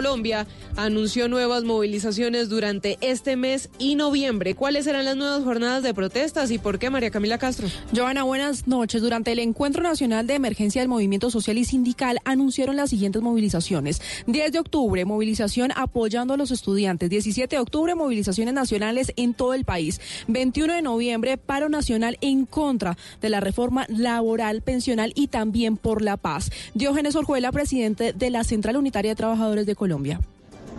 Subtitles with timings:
[0.00, 0.46] Colombia
[0.76, 4.54] anunció nuevas movilizaciones durante este mes y noviembre.
[4.54, 7.68] ¿Cuáles serán las nuevas jornadas de protestas y por qué, María Camila Castro?
[7.94, 9.02] Joana, buenas noches.
[9.02, 14.00] Durante el Encuentro Nacional de Emergencia del Movimiento Social y Sindical anunciaron las siguientes movilizaciones.
[14.26, 17.10] 10 de octubre, movilización apoyando a los estudiantes.
[17.10, 20.00] 17 de octubre, movilizaciones nacionales en todo el país.
[20.28, 26.00] 21 de noviembre, paro nacional en contra de la reforma laboral, pensional y también por
[26.00, 26.50] la paz.
[26.72, 29.89] Diógenes Orjuela, presidente de la Central Unitaria de Trabajadores de Colombia.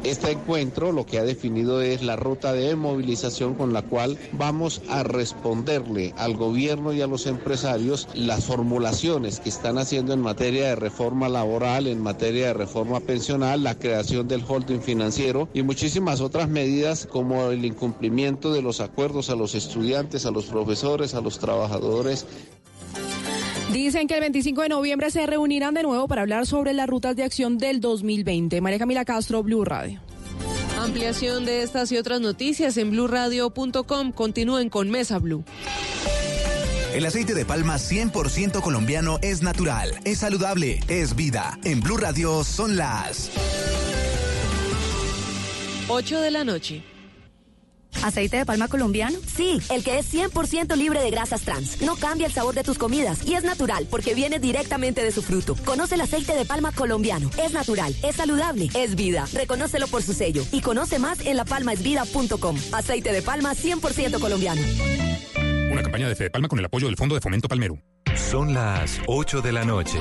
[0.03, 4.81] Este encuentro lo que ha definido es la ruta de movilización con la cual vamos
[4.89, 10.69] a responderle al gobierno y a los empresarios las formulaciones que están haciendo en materia
[10.69, 16.19] de reforma laboral, en materia de reforma pensional, la creación del holding financiero y muchísimas
[16.19, 21.21] otras medidas como el incumplimiento de los acuerdos a los estudiantes, a los profesores, a
[21.21, 22.25] los trabajadores
[23.71, 27.15] Dicen que el 25 de noviembre se reunirán de nuevo para hablar sobre las rutas
[27.15, 28.59] de acción del 2020.
[28.59, 30.01] María Camila Castro, Blue Radio.
[30.77, 34.11] Ampliación de estas y otras noticias en blurradio.com.
[34.11, 35.45] Continúen con Mesa Blue.
[36.93, 41.57] El aceite de palma 100% colombiano es natural, es saludable, es vida.
[41.63, 43.31] En Blue Radio son las
[45.87, 46.90] 8 de la noche.
[48.03, 49.17] ¿Aceite de palma colombiano?
[49.35, 51.81] Sí, el que es 100% libre de grasas trans.
[51.81, 55.21] No cambia el sabor de tus comidas y es natural porque viene directamente de su
[55.21, 55.55] fruto.
[55.65, 57.29] Conoce el aceite de palma colombiano.
[57.37, 59.27] Es natural, es saludable, es vida.
[59.33, 62.57] Reconócelo por su sello y conoce más en lapalmaesvida.com.
[62.71, 64.61] Aceite de palma 100% colombiano.
[65.71, 67.77] Una campaña de Fede Palma con el apoyo del Fondo de Fomento Palmero.
[68.15, 69.99] Son las 8 de la noche.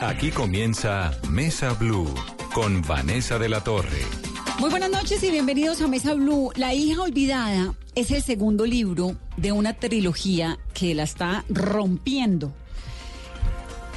[0.00, 2.12] Aquí comienza Mesa Blue
[2.54, 4.25] con Vanessa de la Torre.
[4.58, 6.50] Muy buenas noches y bienvenidos a Mesa Blue.
[6.56, 12.54] La hija olvidada es el segundo libro de una trilogía que la está rompiendo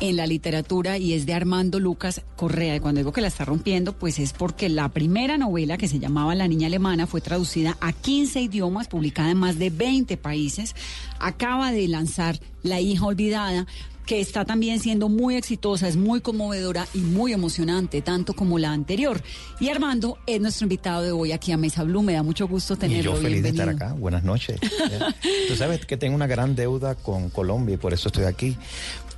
[0.01, 2.75] en la literatura y es de Armando Lucas Correa.
[2.75, 5.99] Y cuando digo que la está rompiendo, pues es porque la primera novela que se
[5.99, 10.75] llamaba La niña alemana fue traducida a 15 idiomas, publicada en más de 20 países.
[11.19, 13.65] Acaba de lanzar La hija olvidada
[14.09, 18.71] que está también siendo muy exitosa, es muy conmovedora y muy emocionante, tanto como la
[18.71, 19.21] anterior.
[19.59, 22.01] Y Armando es nuestro invitado de hoy aquí a Mesa Blue.
[22.01, 23.11] Me da mucho gusto tenerlo.
[23.11, 23.93] Y yo feliz de estar acá.
[23.93, 24.59] Buenas noches.
[25.47, 28.57] Tú sabes que tengo una gran deuda con Colombia y por eso estoy aquí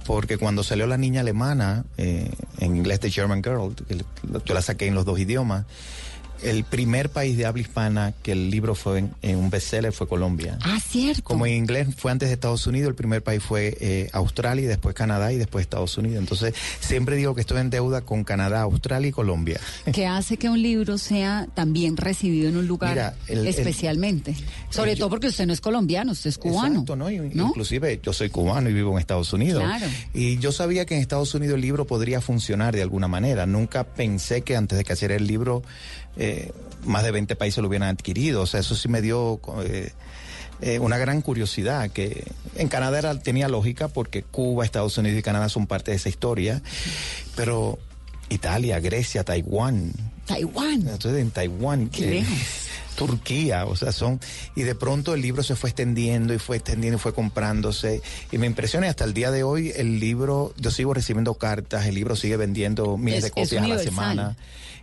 [0.05, 3.73] porque cuando salió La Niña Alemana, eh, en inglés de German Girl,
[4.43, 5.65] yo la saqué en los dos idiomas,
[6.43, 10.57] el primer país de habla hispana que el libro fue en, un bestseller fue Colombia.
[10.61, 11.23] Ah, cierto.
[11.23, 14.67] Como en inglés fue antes de Estados Unidos, el primer país fue eh, Australia y
[14.67, 16.19] después Canadá y después Estados Unidos.
[16.19, 19.59] Entonces, siempre digo que estoy en deuda con Canadá, Australia y Colombia.
[19.93, 24.35] ¿Qué hace que un libro sea también recibido en un lugar especialmente?
[24.69, 26.81] Sobre todo porque usted no es colombiano, usted es cubano.
[26.81, 27.11] Exacto, ¿no?
[27.11, 29.63] Inclusive yo soy cubano y vivo en Estados Unidos.
[29.63, 29.85] Claro.
[30.13, 33.45] Y yo sabía que en Estados Unidos el libro podría funcionar de alguna manera.
[33.45, 35.63] Nunca pensé que antes de que hacer el libro
[36.17, 36.51] eh,
[36.85, 38.41] más de 20 países lo hubieran adquirido.
[38.41, 39.91] O sea, eso sí me dio eh,
[40.61, 45.23] eh, una gran curiosidad, que en Canadá era, tenía lógica porque Cuba, Estados Unidos y
[45.23, 46.61] Canadá son parte de esa historia,
[47.35, 47.79] pero
[48.29, 49.91] Italia, Grecia, Taiwán.
[50.25, 50.87] Taiwán.
[50.87, 51.89] Entonces en Taiwán.
[51.89, 52.23] que,
[52.95, 54.19] Turquía, o sea, son,
[54.53, 58.01] y de pronto el libro se fue extendiendo y fue extendiendo y fue comprándose,
[58.31, 61.95] y me impresiona, hasta el día de hoy el libro, yo sigo recibiendo cartas, el
[61.95, 64.37] libro sigue vendiendo miles de copias a la semana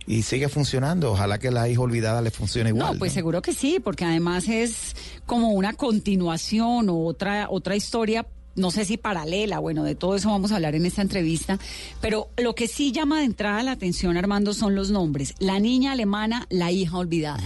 [0.09, 1.11] y sigue funcionando.
[1.11, 2.93] Ojalá que la hija olvidada le funcione igual.
[2.93, 4.95] No, pues seguro que sí, porque además es
[5.27, 8.25] como una continuación o otra, otra historia
[8.55, 11.59] no sé si paralela, bueno, de todo eso vamos a hablar en esta entrevista,
[12.01, 15.33] pero lo que sí llama de entrada la atención, Armando, son los nombres.
[15.39, 17.41] La niña alemana, la hija olvidada.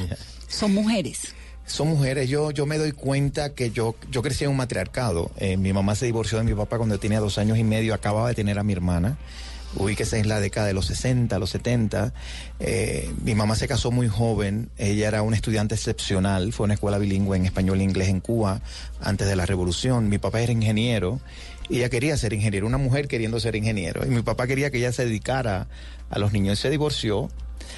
[0.48, 1.36] Son mujeres.
[1.68, 2.30] Son mujeres.
[2.30, 5.30] Yo, yo me doy cuenta que yo, yo crecí en un matriarcado.
[5.38, 8.30] Eh, mi mamá se divorció de mi papá cuando tenía dos años y medio, acababa
[8.30, 9.18] de tener a mi hermana
[9.76, 12.14] ubíquese en la década de los 60, los 70.
[12.60, 16.74] Eh, mi mamá se casó muy joven, ella era una estudiante excepcional, fue a una
[16.76, 18.62] escuela bilingüe en español e inglés en Cuba
[19.02, 20.10] antes de la revolución.
[20.10, 21.20] Mi papá era ingeniero
[21.70, 24.06] y ella quería ser ingeniero, una mujer queriendo ser ingeniero.
[24.06, 25.68] Y mi papá quería que ella se dedicara
[26.10, 26.60] a los niños.
[26.60, 27.30] Se divorció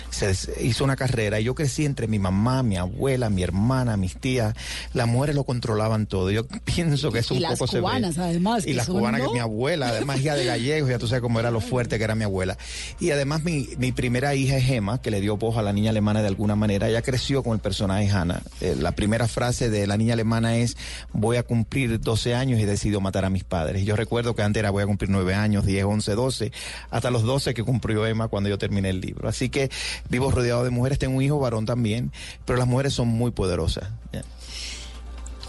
[0.10, 4.16] se hizo una carrera y yo crecí entre mi mamá, mi abuela, mi hermana, mis
[4.18, 4.56] tías.
[4.94, 6.32] Las mujeres lo controlaban todo.
[6.32, 8.66] Yo pienso que es un y poco las cubanas, además.
[8.66, 11.52] Y las cubanas, que mi abuela, además hija de gallegos, ya tú sabes cómo era
[11.52, 12.58] lo fuerte que era mi abuela.
[13.00, 15.90] Y además mi, mi primera hija es Emma, que le dio voz a la niña
[15.92, 16.90] alemana de alguna manera.
[16.90, 18.42] Ella creció con el personaje Hannah.
[18.62, 20.78] Eh, la primera frase de la niña alemana es,
[21.14, 23.86] voy a cumplir 12 años y decido matar a mis padres.
[23.86, 26.52] Yo recuerdo que antes era voy a cumplir 9 años, 10, 11, 12,
[26.90, 29.28] hasta los 12 que cumplió Emma cuando yo terminé el libro.
[29.28, 29.70] Así que
[30.10, 32.12] vivo rodeado de mujeres, tengo un hijo varón también,
[32.46, 33.90] pero las mujeres son muy poderosas.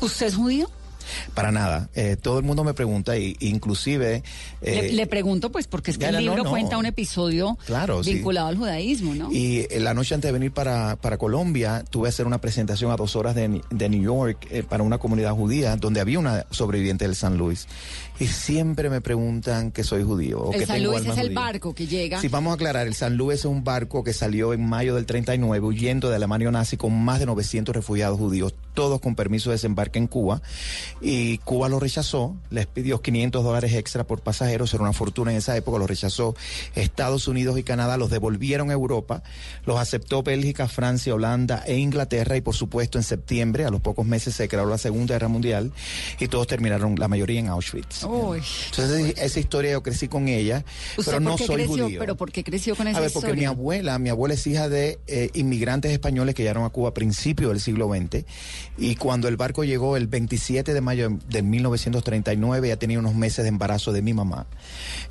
[0.01, 0.71] ¿Usted es judío?
[1.35, 1.89] Para nada.
[1.95, 4.23] Eh, todo el mundo me pregunta, y, inclusive...
[4.63, 8.49] Eh, le, le, pregunto, pues, porque es que el libro cuenta un episodio claro, vinculado
[8.49, 9.33] al judaísmo, ¿no?
[9.33, 12.97] Y la noche antes de venir para, para Colombia, tuve a hacer una presentación a
[12.97, 17.05] dos horas de, de New York eh, para una comunidad judía, donde había una sobreviviente
[17.05, 17.67] del San Luis.
[18.19, 20.41] Y siempre me preguntan que soy judío.
[20.41, 22.21] O el que San Luis es el barco que llega.
[22.21, 25.05] Sí, vamos a aclarar, el San Luis es un barco que salió en mayo del
[25.05, 29.55] 39 huyendo de Alemania nazi con más de 900 refugiados judíos, todos con permiso de
[29.55, 30.41] desembarque en Cuba.
[31.01, 35.39] Y Cuba lo rechazó, les pidió 500 dólares extra por pasajeros, era una fortuna en
[35.39, 36.37] esa época, lo rechazó
[36.77, 39.25] Estados Unidos y Canadá, los devolvieron a Europa,
[39.65, 44.07] los aceptó Bélgica, Francia, Holanda e Inglaterra y por supuesto en septiembre, a los pocos
[44.07, 45.73] meses se creó la Segunda Guerra Mundial
[46.21, 48.05] y todos terminaron, la mayoría en Auschwitz.
[48.05, 50.65] Entonces esa historia yo crecí con ella,
[51.03, 51.99] pero no soy judío.
[51.99, 54.69] ¿Pero por qué creció con esa A ver, porque mi abuela, mi abuela es hija
[54.69, 58.27] de eh, inmigrantes españoles que llegaron a Cuba a principios del siglo XX
[58.79, 63.45] y cuando el barco llegó el 27 de mayo de 1939 ya tenía unos meses
[63.45, 64.47] de embarazo de mi mamá.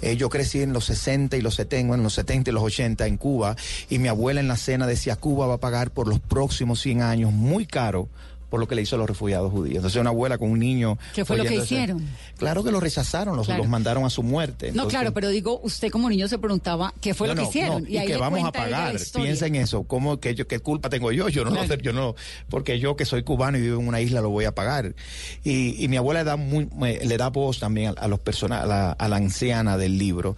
[0.01, 3.07] Eh, yo crecí en los 60 y los 70, en los 70 y los 80
[3.07, 3.55] en Cuba
[3.89, 7.01] y mi abuela en la cena decía Cuba va a pagar por los próximos 100
[7.01, 8.09] años muy caro
[8.55, 9.75] por lo que le hizo a los refugiados judíos.
[9.75, 10.97] Entonces una abuela con un niño...
[11.13, 12.07] ¿Qué fue lo que hicieron?
[12.37, 14.71] Claro que lo rechazaron, los, los mandaron a su muerte.
[14.71, 17.85] no, claro, pero digo, usted como niño se preguntaba qué fue lo que hicieron.
[17.85, 18.95] y, que vamos a pagar.
[19.13, 19.83] Piensa en eso.
[19.83, 21.27] ¿Cómo, que yo, ¿Qué culpa tengo yo?
[21.27, 22.15] Yo no, lo yo no,
[22.47, 24.95] porque yo que soy cubano y vivo en una isla lo voy a pagar.
[25.43, 29.77] Y, mi abuela da muy, le da voz también a, los personas, a la anciana
[29.77, 30.37] del libro.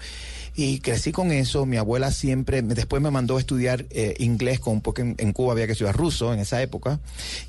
[0.59, 1.67] Y crecí con eso.
[1.67, 5.67] Mi abuela siempre, después me mandó a estudiar eh, inglés, con, porque en, Cuba había
[5.67, 6.99] que estudiar ruso en esa época,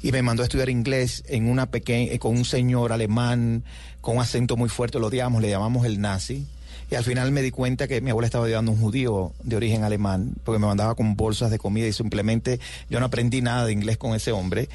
[0.03, 3.65] y me mandó a estudiar inglés en una pequeña, eh, con un señor alemán
[4.03, 6.47] con un acento muy fuerte, lo odiamos, le llamamos el nazi
[6.91, 9.57] y al final me di cuenta que mi abuela estaba ayudando a un judío de
[9.57, 13.67] origen alemán, porque me mandaba con bolsas de comida y simplemente yo no aprendí nada
[13.67, 14.69] de inglés con ese hombre.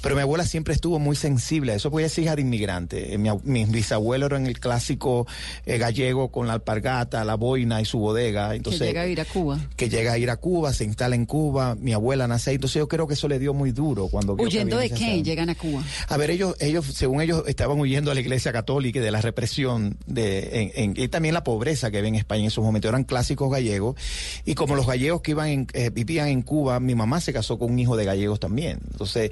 [0.00, 3.14] Pero mi abuela siempre estuvo muy sensible a eso, porque ella es hija de inmigrante.
[3.14, 5.26] Eh, mi, mis bisabuelos eran el clásico
[5.64, 8.54] eh, gallego con la alpargata, la boina y su bodega.
[8.54, 9.58] Entonces, que llega a ir a Cuba.
[9.74, 12.56] Que llega a ir a Cuba, se instala en Cuba, mi abuela nace ahí.
[12.56, 14.34] Entonces yo creo que eso le dio muy duro cuando...
[14.34, 15.82] ¿Huyendo de qué llegan a Cuba?
[16.08, 19.20] A ver, ellos, ellos, según ellos, estaban huyendo a la iglesia católica y de la
[19.20, 22.88] represión de, en, y también la pobreza que había en España en esos momentos.
[22.88, 23.96] Eran clásicos gallegos.
[24.44, 27.72] Y como los gallegos que iban eh, vivían en Cuba, mi mamá se casó con
[27.72, 28.80] un hijo de gallegos también.
[28.90, 29.30] Entonces,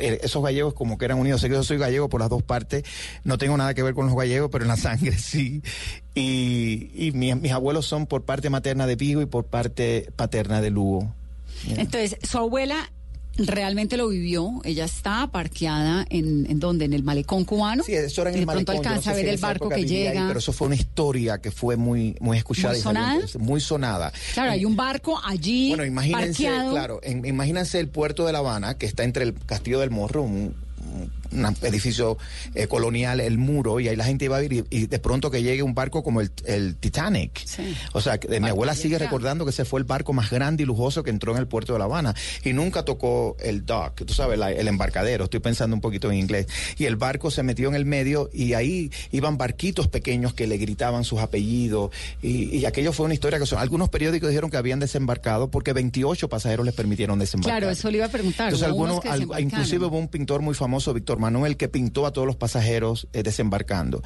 [0.00, 1.40] eh, esos gallegos como que eran unidos.
[1.40, 2.84] Sé que yo soy gallego por las dos partes.
[3.24, 5.62] No tengo nada que ver con los gallegos, pero en la sangre sí.
[6.14, 11.12] Y, mis abuelos son por parte materna de Vigo y por parte paterna de Lugo.
[11.68, 12.90] Entonces, su abuela
[13.38, 14.60] realmente lo vivió.
[14.64, 17.84] Ella está parqueada en, en donde, en el malecón cubano.
[17.84, 18.76] Sí, eso era en el malecón.
[18.76, 20.26] pronto alcanza a ver el barco que llega.
[20.26, 22.74] pero eso fue una historia que fue muy, muy escuchada.
[22.74, 23.26] Muy sonada.
[23.38, 24.12] muy sonada.
[24.32, 25.68] Claro, hay un barco allí.
[25.68, 26.70] Bueno, imagínense, parqueado.
[26.72, 30.54] claro, imagínense el puerto de La Habana, que está entre el Castillo del Morro, un,
[31.34, 32.16] un edificio
[32.54, 35.42] eh, colonial, el muro, y ahí la gente iba a ir y, de pronto que
[35.42, 36.30] llegue un barco como el,
[36.76, 37.44] Titanic.
[37.92, 41.02] O sea, mi abuela sigue recordando que ese fue el barco más grande y lujoso
[41.02, 44.38] que entró en el puerto de La Habana y nunca tocó el dock, tú sabes,
[44.40, 46.46] el embarcadero, estoy pensando un poquito en inglés.
[46.78, 50.56] Y el barco se metió en el medio y ahí iban barquitos pequeños que le
[50.56, 51.90] gritaban sus apellidos
[52.22, 56.28] y, aquello fue una historia que son, algunos periódicos dijeron que habían desembarcado porque 28
[56.28, 57.58] pasajeros les permitieron desembarcar.
[57.58, 58.46] Claro, eso le iba a preguntar.
[58.46, 59.00] Entonces, algunos,
[59.38, 63.22] inclusive hubo un pintor muy famoso, Víctor Manuel, que pintó a todos los pasajeros eh,
[63.22, 64.02] desembarcando.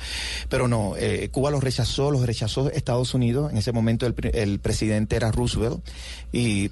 [0.49, 3.51] Pero no, eh, Cuba los rechazó, los rechazó Estados Unidos.
[3.51, 5.81] En ese momento el, presidente era Roosevelt
[6.33, 6.71] y,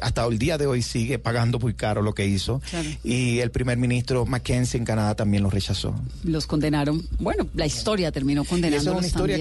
[0.00, 2.60] hasta el día de hoy sigue pagando muy caro lo que hizo.
[3.04, 5.94] Y el primer ministro Mackenzie en Canadá también los rechazó.
[6.24, 7.06] Los condenaron.
[7.18, 8.82] Bueno, la historia terminó condenando.
[8.82, 9.36] Esa es una historia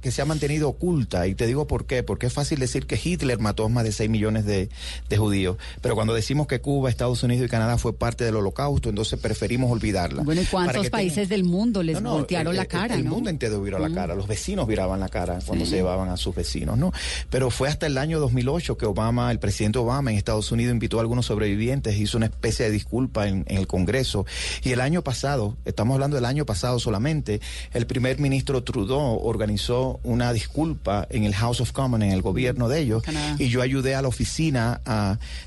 [0.00, 2.02] que, se ha mantenido oculta y te digo por qué.
[2.02, 4.70] Porque es fácil decir que Hitler mató más de 6 millones de,
[5.08, 5.58] de judíos.
[5.82, 9.55] Pero cuando decimos que Cuba, Estados Unidos y Canadá fue parte del holocausto, entonces preferimos
[9.64, 10.22] olvidarla.
[10.22, 12.94] Bueno, ¿y cuántos países del mundo les voltearon la cara?
[12.94, 16.16] El, mundo entero viró la cara, los vecinos viraban la cara cuando se llevaban a
[16.16, 16.92] sus vecinos, ¿no?
[17.30, 20.98] Pero fue hasta el año 2008 que Obama, el presidente Obama en Estados Unidos invitó
[20.98, 24.26] a algunos sobrevivientes, hizo una especie de disculpa en, el Congreso.
[24.62, 27.40] Y el año pasado, estamos hablando del año pasado solamente,
[27.72, 32.68] el primer ministro Trudeau organizó una disculpa en el House of Commons, en el gobierno
[32.68, 33.02] de ellos,
[33.38, 34.80] y yo ayudé a la oficina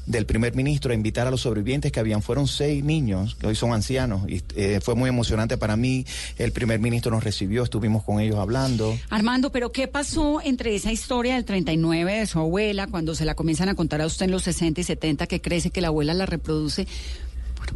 [0.06, 3.56] del primer ministro a invitar a los sobrevivientes que habían, fueron seis niños, que hoy
[3.56, 6.06] son ancianos, y eh, fue muy emocionante para mí.
[6.38, 8.98] El primer ministro nos recibió, estuvimos con ellos hablando.
[9.10, 13.36] Armando, pero ¿qué pasó entre esa historia del 39 de su abuela, cuando se la
[13.36, 16.14] comienzan a contar a usted en los 60 y 70, que crece, que la abuela
[16.14, 16.88] la reproduce?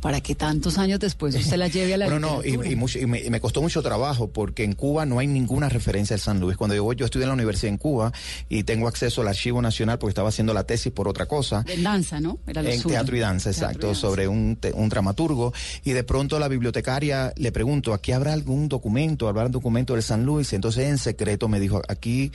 [0.02, 3.00] Para que tantos años después usted la lleve a la Bueno, no, y, y mucho-
[3.00, 6.20] y me, y me costó mucho trabajo porque en Cuba no hay ninguna referencia al
[6.20, 6.58] San Luis.
[6.58, 8.12] Cuando yo, yo estudié en la universidad en Cuba
[8.50, 11.64] y tengo acceso al archivo nacional porque estaba haciendo la tesis por otra cosa.
[11.68, 12.40] En danza, ¿no?
[12.48, 14.02] Era En teatro y danza, Teatro y exacto, danza.
[14.02, 15.54] sobre un, te- un dramaturgo.
[15.84, 20.04] Y de pronto la bibliotecaria le pregunto, ¿aquí habrá algún documento, habrá un documento del
[20.04, 20.54] San Luis?
[20.54, 22.32] Entonces en secreto me dijo, aquí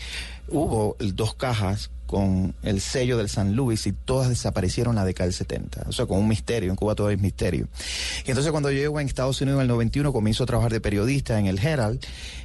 [0.49, 5.35] hubo dos cajas con el sello del San Luis y todas desaparecieron la década del
[5.35, 5.85] 70.
[5.89, 7.69] O sea, con un misterio, en Cuba todo es misterio.
[8.25, 10.81] Y entonces cuando yo llego en Estados Unidos en el 91 comienzo a trabajar de
[10.81, 12.01] periodista en el Herald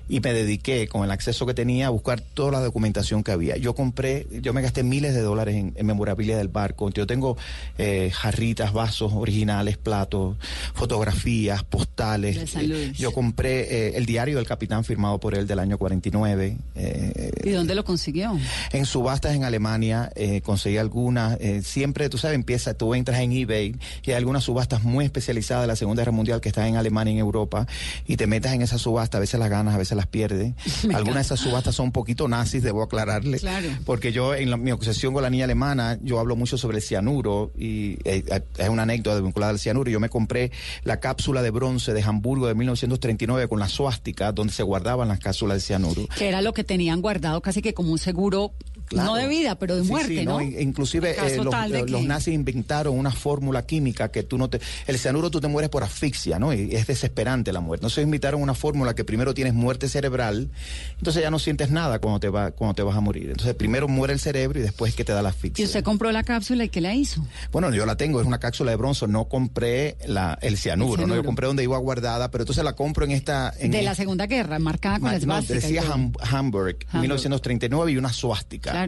[0.09, 3.57] y me dediqué con el acceso que tenía a buscar toda la documentación que había.
[3.57, 6.89] Yo compré, yo me gasté miles de dólares en, en memorabilia del barco.
[6.89, 7.37] Yo tengo
[7.77, 10.35] eh, jarritas, vasos originales, platos,
[10.73, 12.53] fotografías, postales.
[12.63, 12.97] Luis.
[12.97, 16.57] yo compré eh, el diario del capitán firmado por él del año 49.
[16.75, 18.37] eh, ¿Y dónde lo consiguió?
[18.71, 21.39] en subastas en Alemania eh, conseguí algunas.
[21.39, 25.63] eh, siempre, tú sabes, empieza, tú entras en eBay y hay algunas subastas muy especializadas
[25.63, 27.67] de la Segunda Guerra Mundial que están en Alemania y en Europa
[28.07, 30.53] y te metes en esa subasta, a veces las ganas, a veces las pierdes.
[30.87, 33.39] Me Algunas de esas subastas son un poquito nazis, debo aclararle.
[33.39, 33.67] Claro.
[33.85, 36.83] Porque yo, en la- mi obsesión con la niña alemana, yo hablo mucho sobre el
[36.83, 39.89] cianuro y eh, eh, es una anécdota vinculada al cianuro.
[39.91, 40.51] Yo me compré
[40.83, 45.19] la cápsula de bronce de Hamburgo de 1939 con la suástica donde se guardaban las
[45.19, 46.07] cápsulas de cianuro.
[46.17, 48.53] Que era lo que tenían guardado casi que como un seguro,
[48.93, 49.09] Claro.
[49.11, 50.41] no de vida, pero de muerte, sí, ¿no?
[50.41, 54.59] In- Inclusive eh, los, eh, los nazis inventaron una fórmula química que tú no te...
[54.87, 56.53] El cianuro tú te mueres por asfixia, ¿no?
[56.53, 57.81] Y es desesperante la muerte.
[57.85, 60.49] Entonces inventaron una fórmula que primero tienes muerte cerebral,
[60.97, 63.29] entonces ya no sientes nada cuando te, va, cuando te vas a morir.
[63.29, 65.65] Entonces primero muere el cerebro y después que te da la Y asfixia.
[65.65, 67.25] usted compró la cápsula y ¿qué la hizo?
[67.51, 71.09] Bueno, yo la tengo, es una cápsula de bronce, no compré la, el cianuro, El
[71.09, 71.15] ¿no?
[71.15, 73.53] Yo compré donde iba guardada, pero entonces la compro en esta...
[73.59, 75.81] En de la Segunda Guerra, marcada con Ma- las no, esvástica y decía.
[75.83, 77.01] Ham- Hamburg, Hamburg.
[77.01, 78.71] 1939 y una suástica.
[78.71, 78.82] Claro.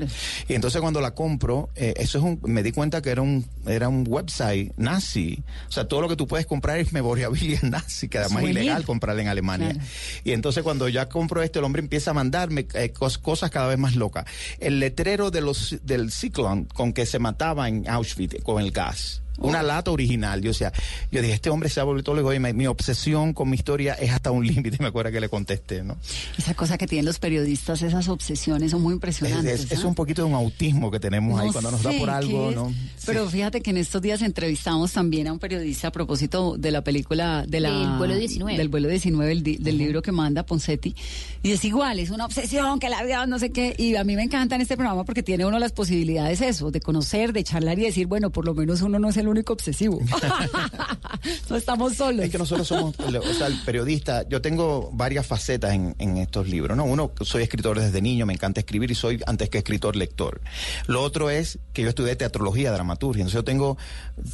[0.48, 3.46] Y entonces cuando la compro, eh, eso es un, me di cuenta que era un,
[3.68, 5.44] era un website nazi.
[5.68, 8.86] O sea, todo lo que tú puedes comprar es memorabilia nazi, que además es ilegal
[8.86, 9.72] comprarla en Alemania.
[9.72, 9.88] Claro.
[10.24, 13.68] Y entonces cuando ya compro esto, el hombre empieza a mandarme eh, cos- cosas cada
[13.68, 14.26] vez más locas.
[14.60, 19.22] El letrero de los, del ciclón con que se mataba en Auschwitz con el gas.
[19.38, 20.42] Una lata original.
[20.42, 20.72] Yo, o sea,
[21.12, 23.94] yo dije, este hombre se ha vuelto loco y me- mi obsesión con mi historia
[23.96, 24.78] es hasta un límite.
[24.80, 25.98] Me acuerdo que le contesté, ¿no?
[26.38, 29.66] Esa cosa que tienen los periodistas, esas obsesiones son muy Es, impresionantes.
[29.66, 29.88] es- es ¿ah?
[29.88, 32.74] un poquito de un autismo que tenemos ahí cuando nos da por algo, ¿no?
[33.06, 33.34] Pero Sí.
[33.38, 37.46] fíjate que en estos días entrevistamos también a un periodista a propósito de la película
[37.48, 38.58] de la, Del vuelo 19.
[38.58, 40.96] Del vuelo 19, el di- del libro que manda Poncetti.
[41.44, 43.76] Y es igual, es una obsesión que la vida no sé qué.
[43.78, 46.80] Y a mí me encanta en este programa porque tiene uno las posibilidades eso, de
[46.82, 50.00] conocer, de charlar y decir, bueno, por lo menos uno no es el único obsesivo.
[51.50, 52.26] no estamos solos.
[52.26, 56.48] Es que nosotros somos, o sea, el periodista, yo tengo varias facetas en, en estos
[56.48, 56.86] libros, ¿no?
[56.86, 60.42] Uno, soy escritor desde niño, me encanta escribir y soy antes que escritor lector.
[60.88, 63.78] Lo otro es que yo estudié teatrología, dramaturgia, entonces yo tengo,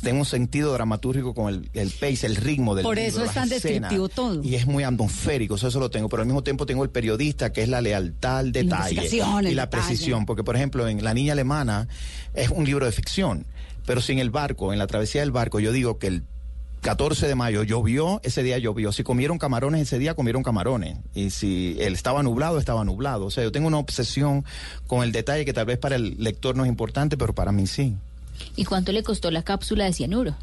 [0.02, 3.34] tengo un sentido dramatúrgico con el, el pace, el ritmo del Por libro, eso es
[3.34, 4.44] tan escenas, descriptivo todo.
[4.44, 7.52] Y es muy atmosférico, eso, eso lo tengo, pero al mismo tiempo tengo el periodista,
[7.52, 9.68] que es la lealtad al detalle el y la detalle.
[9.68, 11.88] precisión, porque por ejemplo en La Niña Alemana
[12.34, 13.46] es un libro de ficción,
[13.86, 16.24] pero sin el barco, en la travesía del barco, yo digo que el
[16.82, 18.92] 14 de mayo llovió, ese día llovió.
[18.92, 20.98] Si comieron camarones ese día, comieron camarones.
[21.14, 23.26] Y si él estaba nublado, estaba nublado.
[23.26, 24.44] O sea, yo tengo una obsesión
[24.88, 27.68] con el detalle que tal vez para el lector no es importante, pero para mí
[27.68, 27.96] sí.
[28.56, 30.36] ¿Y cuánto le costó la cápsula de cianuro?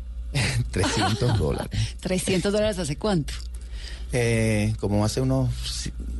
[0.70, 1.96] 300 dólares.
[2.00, 3.34] 300 dólares hace cuánto?
[4.12, 5.52] Eh, como hace unos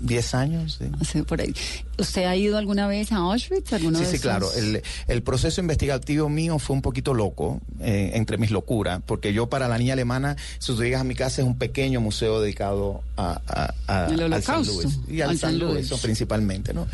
[0.00, 0.78] 10 años.
[0.81, 0.87] sí.
[1.00, 1.55] Hace por ahí.
[1.99, 3.73] ¿Usted ha ido alguna vez a Auschwitz?
[3.73, 4.49] ¿Alguna Sí, vez sí, claro.
[4.55, 9.49] El, el proceso investigativo mío fue un poquito loco, eh, entre mis locuras, porque yo
[9.49, 13.02] para la niña alemana, si tú llegas a mi casa, es un pequeño museo dedicado
[13.17, 14.99] a, a- a- Al al San Holocausto, Luis.
[15.09, 15.87] Y al, al San San Luis, Luis.
[15.87, 16.87] eso principalmente, ¿no?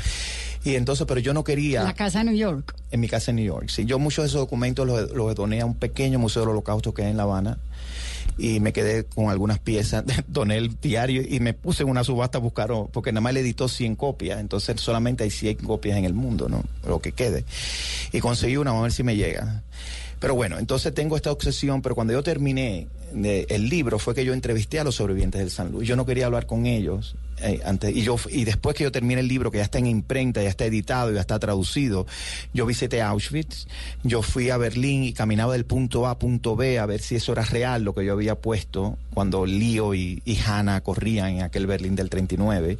[0.64, 1.82] Y entonces, pero yo no quería...
[1.84, 2.74] La casa de New York.
[2.90, 3.84] En mi casa en New York, sí.
[3.84, 7.02] Yo muchos de esos documentos los, los doné a un pequeño museo del holocausto que
[7.02, 7.58] hay en La Habana
[8.36, 12.38] y me quedé con algunas piezas, doné el diario y me puse en una subasta
[12.38, 15.96] a buscar, o- porque nada más le editó 100 copias, entonces solamente hay 100 copias
[15.98, 16.62] en el mundo, ¿no?
[16.86, 17.44] Lo que quede.
[18.12, 19.62] Y conseguí una, vamos a ver si me llega.
[20.20, 24.32] Pero bueno, entonces tengo esta obsesión, pero cuando yo terminé el libro fue que yo
[24.32, 25.86] entrevisté a los sobrevivientes del San Luis.
[25.88, 27.14] Yo no quería hablar con ellos.
[27.44, 29.86] Eh, antes, y, yo, y después que yo terminé el libro, que ya está en
[29.86, 32.06] imprenta, ya está editado, ya está traducido,
[32.52, 33.66] yo visité Auschwitz,
[34.02, 37.16] yo fui a Berlín y caminaba del punto A a punto B a ver si
[37.16, 41.42] eso era real lo que yo había puesto cuando Lío y, y Hannah corrían en
[41.42, 42.78] aquel Berlín del 39.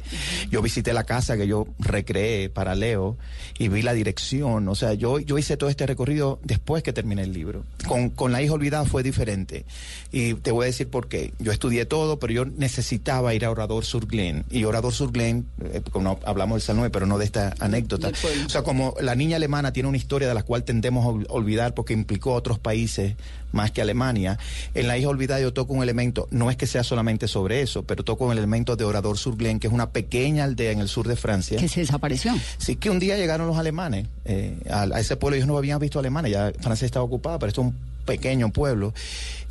[0.49, 3.17] Yo visité la casa que yo recreé para Leo
[3.57, 4.67] y vi la dirección.
[4.67, 7.63] O sea, yo, yo hice todo este recorrido después que terminé el libro.
[7.87, 9.65] Con, con La hija olvidada fue diferente.
[10.11, 11.33] Y te voy a decir por qué.
[11.39, 14.43] Yo estudié todo, pero yo necesitaba ir a Orador Sur Glen.
[14.57, 18.11] Y Orador sur Glen, eh, como hablamos del Salomé, pero no de esta anécdota.
[18.45, 21.25] O sea, como la niña alemana tiene una historia de la cual tendemos a ol-
[21.29, 23.15] olvidar porque implicó a otros países
[23.51, 24.37] más que Alemania,
[24.73, 27.83] en La hija olvidada yo toco un elemento, no es que sea solamente sobre eso,
[27.83, 30.89] pero toco un elemento de Orador sur Glen, que es una pequeña aldea en el
[30.89, 31.57] sur de Francia.
[31.57, 32.33] Que se desapareció.
[32.57, 35.35] Sí, que un día llegaron los alemanes eh, a, a ese pueblo.
[35.37, 38.93] Ellos no habían visto alemanes, ya Francia estaba ocupada, pero esto es un pequeño pueblo.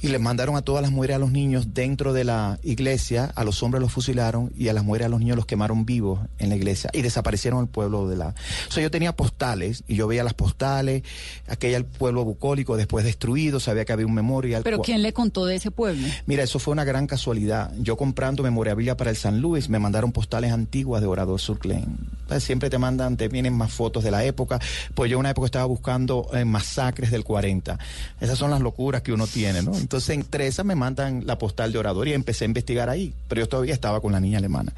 [0.00, 3.42] Y les mandaron a todas las mujeres a los niños dentro de la iglesia, a
[3.42, 6.50] los hombres los fusilaron y a las mujeres a los niños los quemaron vivos en
[6.50, 8.34] la iglesia y desaparecieron el pueblo de la...
[8.68, 11.04] O sea, yo tenía postales y yo veía las postales,
[11.49, 14.62] aquella el pueblo bucólico después destruido, sabía que había un memorial.
[14.62, 16.06] Pero ¿quién le contó de ese pueblo?
[16.26, 17.73] Mira, eso fue una gran casualidad.
[17.78, 21.96] Yo comprando memorabilia para el San Luis, me mandaron postales antiguas de Orador Surclen.
[22.28, 24.61] Pues siempre te mandan, te vienen más fotos de la época.
[24.94, 27.78] Pues yo en una época estaba buscando eh, masacres del 40.
[28.20, 29.76] Esas son las locuras que uno tiene, ¿no?
[29.76, 33.12] Entonces, entre esas me mandan la postal de Orador y empecé a investigar ahí.
[33.28, 34.72] Pero yo todavía estaba con la niña alemana.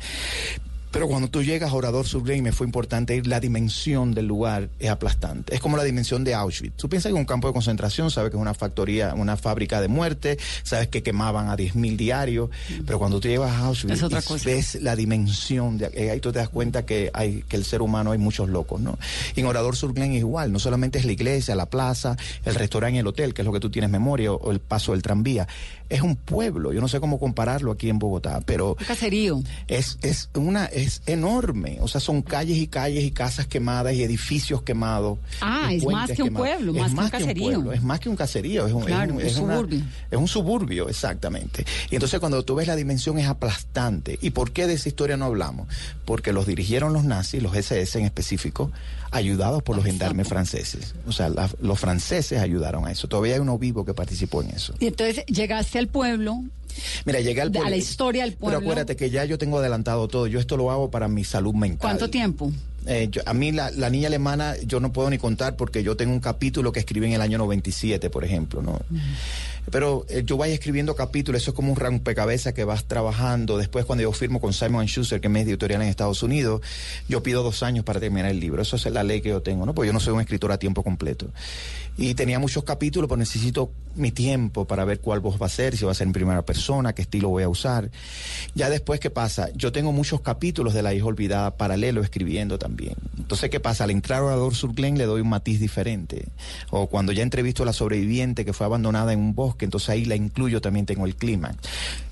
[0.97, 4.71] Pero cuando tú llegas a Orador Surglen, me fue importante ir, la dimensión del lugar
[4.79, 5.55] es aplastante.
[5.55, 6.75] Es como la dimensión de Auschwitz.
[6.79, 9.83] Tú piensas que es un campo de concentración, sabes que es una factoría, una fábrica
[9.83, 12.49] de muerte, sabes que quemaban a 10.000 diarios,
[12.87, 14.39] pero cuando tú llegas a Auschwitz y cosa.
[14.47, 17.83] ves la dimensión, de, eh, ahí tú te das cuenta que hay que el ser
[17.83, 18.99] humano hay muchos locos, ¿no?
[19.35, 22.97] Y en Orador Surglen es igual, no solamente es la iglesia, la plaza, el restaurante
[22.97, 25.03] y el hotel, que es lo que tú tienes memoria, o, o el paso del
[25.03, 25.47] tranvía.
[25.89, 29.41] Es un pueblo, yo no sé cómo compararlo aquí en Bogotá, pero Un caserío.
[29.69, 31.79] es, es una es enorme.
[31.81, 35.19] O sea son calles y calles y casas quemadas y edificios quemados.
[35.41, 37.45] Ah, es más que un pueblo, Es más que un caserío.
[37.53, 39.81] pueblo, es más que un caserío es un, Claro, es un, un es una- suburbio.
[40.11, 41.65] es un suburbio exactamente.
[41.91, 44.19] Y entonces cuando tú ves la dimensión es aplastante.
[44.23, 45.69] Y por qué de esa historia no hablamos
[46.05, 48.71] porque los dirigieron los nazis los SS en específico
[49.11, 53.41] ayudados por los gendarmes franceses o sea la- los franceses ayudaron a eso todavía hay
[53.41, 56.43] uno vivo que participó en eso Y entonces llegaste al pueblo,
[57.07, 57.71] Mira, llegué al De- a pueblo.
[57.71, 58.59] la historia del pueblo.
[58.59, 60.27] Pero acuérdate que ya yo tengo adelantado todo.
[60.27, 61.79] Yo esto lo hago para mi salud mental.
[61.81, 62.53] ¿cuánto tiempo?
[62.87, 65.97] Eh, yo- a mí la, la niña alemana yo no puedo ni contar porque yo
[65.97, 68.79] tengo un capítulo que escribí en el año 97, por ejemplo, ¿no?
[69.71, 73.59] Pero eh, yo vaya escribiendo capítulos, eso es como un rompecabezas que vas trabajando.
[73.59, 76.63] Después cuando yo firmo con Simon Schuster, que es mi editorial en Estados Unidos,
[77.09, 78.63] yo pido dos años para terminar el libro.
[78.63, 79.75] Eso es la ley que yo tengo, ¿no?
[79.75, 81.27] Porque yo no soy un escritor a tiempo completo.
[81.99, 85.75] Y tenía muchos capítulos, pero necesito mi tiempo para ver cuál voz va a ser,
[85.77, 87.91] si va a ser en primera persona, qué estilo voy a usar.
[88.55, 89.49] Ya después, ¿qué pasa?
[89.55, 92.93] Yo tengo muchos capítulos de La hija olvidada paralelo escribiendo también.
[93.17, 93.85] Entonces, ¿qué pasa?
[93.85, 96.29] Al entrar a Orador sur Glen le doy un matiz diferente.
[96.71, 100.05] O cuando ya entrevisto a la sobreviviente que fue abandonada en un bosque, entonces ahí
[100.05, 101.55] la incluyo, también tengo el clima.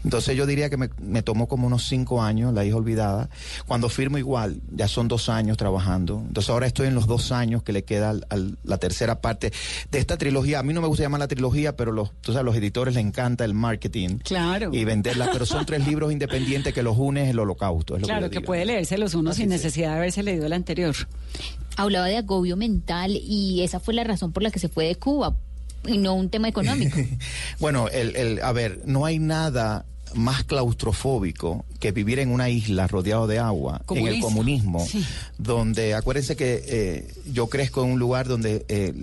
[0.04, 3.28] Entonces yo diría que me, me tomó como unos cinco años, La hija olvidada.
[3.66, 6.22] Cuando firmo igual, ya son dos años trabajando.
[6.26, 9.52] Entonces ahora estoy en los dos años que le queda al- al- la tercera parte
[9.90, 10.58] de esta trilogía.
[10.58, 13.04] A mí no me gusta llamar la trilogía, pero los, tú sabes, los editores les
[13.04, 14.18] encanta el marketing.
[14.18, 14.70] Claro.
[14.72, 17.96] Y venderla, pero son tres libros independientes que los une el holocausto.
[17.96, 20.94] Es lo Claro que puede leerse los unos sin necesidad de haberse leído el anterior.
[21.76, 24.94] Hablaba de agobio mental y esa fue la razón por la que se fue de
[24.96, 25.36] Cuba
[25.86, 26.98] y no un tema económico.
[27.58, 29.84] Bueno, el, el, a ver, no hay nada
[30.14, 35.04] más claustrofóbico que vivir en una isla rodeado de agua, en el comunismo, Sí.
[35.38, 38.94] donde acuérdense que eh, yo crezco en un lugar donde eh,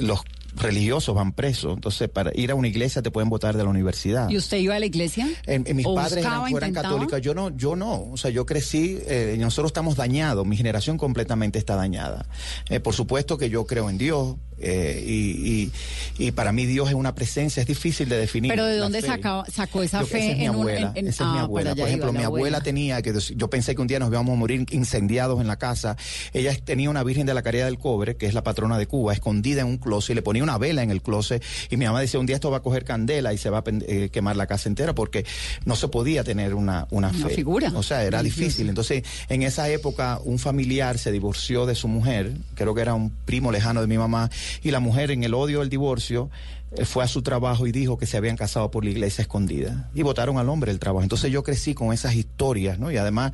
[0.00, 0.20] los
[0.56, 4.28] religiosos van presos, entonces para ir a una iglesia te pueden votar de la universidad.
[4.28, 5.28] ¿Y usted iba a la iglesia?
[5.46, 6.94] En, en mis ¿O padres eran, buscaba, fueran intentaba?
[6.94, 10.98] católicos, yo no, yo no, o sea, yo crecí, eh, nosotros estamos dañados, mi generación
[10.98, 12.26] completamente está dañada.
[12.70, 15.70] Eh, por supuesto que yo creo en Dios, eh, y,
[16.18, 18.50] y, y para mí Dios es una presencia, es difícil de definir.
[18.50, 21.24] Pero ¿de dónde sacaba- sacó esa fe es mi en un- abuela, en- en- esa
[21.24, 21.70] es mi ah, abuela.
[21.72, 22.60] allá Por ejemplo, mi abuela abuela.
[22.60, 25.96] tenía, que yo pensé que un día nos íbamos a morir incendiados en la casa.
[26.32, 29.12] Ella tenía una Virgen de la Caridad del Cobre, que es la patrona de Cuba,
[29.12, 32.00] escondida en un closet, y le ponía una vela en el closet, y mi mamá
[32.00, 34.46] decía, un día esto va a coger candela y se va a eh, quemar la
[34.46, 35.24] casa entera, porque
[35.64, 37.34] no se podía tener una, una, Una fe.
[37.34, 37.72] figura.
[37.74, 38.68] O sea, era difícil.
[38.68, 43.10] Entonces, en esa época, un familiar se divorció de su mujer, creo que era un
[43.24, 44.30] primo lejano de mi mamá,
[44.62, 46.30] y la mujer, en el odio del divorcio,
[46.76, 49.90] eh, fue a su trabajo y dijo que se habían casado por la iglesia escondida.
[49.94, 51.02] Y votaron al hombre el trabajo.
[51.02, 52.90] Entonces, yo crecí con esas historias, ¿no?
[52.90, 53.32] Y además,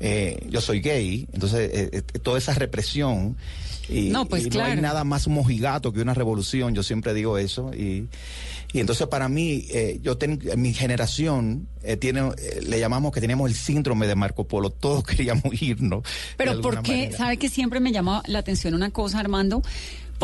[0.00, 3.36] eh, yo soy gay, entonces, eh, eh, toda esa represión.
[3.88, 4.72] Y, No, pues y no claro.
[4.72, 7.70] hay nada más mojigato que una revolución, yo siempre digo eso.
[7.74, 8.08] Y,
[8.72, 11.68] y entonces para mí, eh, yo ten- mi generación
[12.00, 12.30] tiene,
[12.66, 16.02] le llamamos que teníamos el síndrome de Marco Polo, todos queríamos irnos.
[16.38, 16.92] Pero ¿por qué?
[16.96, 17.16] manera.
[17.18, 19.62] ¿Sabe que siempre me llama la atención una cosa, Armando?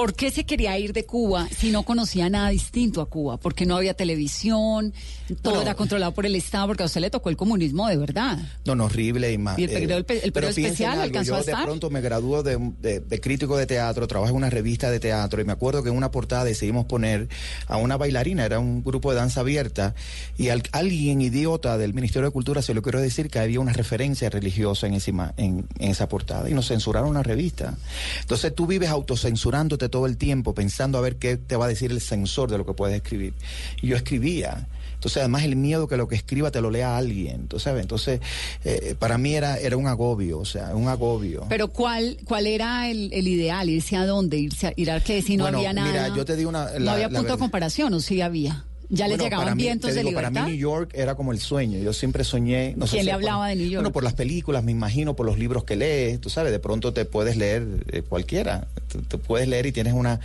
[0.01, 3.37] ¿Por qué se quería ir de Cuba si no conocía nada distinto a Cuba?
[3.37, 4.95] Porque no había televisión,
[5.43, 8.39] todo era controlado por el Estado, porque a usted le tocó el comunismo de verdad.
[8.65, 9.59] No, no, horrible y más.
[9.59, 11.59] Y el periodo- el pe- el pero periodo especial algo, alcanzó yo a estar.
[11.59, 15.01] de pronto me graduó de, de- de crítico de teatro, trabajo en una revista de
[15.01, 17.29] teatro y me acuerdo que en una portada decidimos poner
[17.67, 19.95] a una bailarina, era un grupo de danza abierta
[20.39, 23.75] y al- alguien idiota del Ministerio de Cultura se lo quiero decir que había una
[23.75, 27.77] referencia religiosa en, esa ima- en, en esa portada y nos censuraron la revista.
[28.23, 31.90] Entonces tú vives autocensurándote todo el tiempo pensando a ver qué te va a decir
[31.90, 33.35] el censor de lo que puedes escribir.
[33.83, 34.66] Y yo escribía.
[34.94, 37.81] Entonces, además, el miedo que lo que escriba te lo lea alguien, ¿tú sabes?
[37.81, 38.20] Entonces,
[38.64, 41.46] eh, para mí era, era un agobio, o sea, un agobio.
[41.48, 43.70] Pero ¿cuál cuál era el, el ideal?
[43.70, 44.37] ¿Irse a dónde?
[44.37, 45.22] ¿Irse a, ir a qué?
[45.22, 45.90] Si no Bueno, había nada.
[45.90, 48.64] mira, yo te digo una- no había la punto de comparación, ¿o sí había?
[48.92, 50.33] ¿Ya les Bueno, llegaban para mí, vientos te de digo, libertad?
[50.35, 51.79] Para mí New York era como el sueño.
[51.79, 52.74] Yo siempre soñé.
[52.76, 53.83] No sé ¿Quién si le por- hablaba de New York?
[53.83, 56.20] Bueno, por las películas, me imagino, por los libros que lees.
[56.20, 58.66] Tú sabes, de pronto te puedes leer eh, cualquiera.
[59.09, 60.18] Tú puedes leer y tienes una.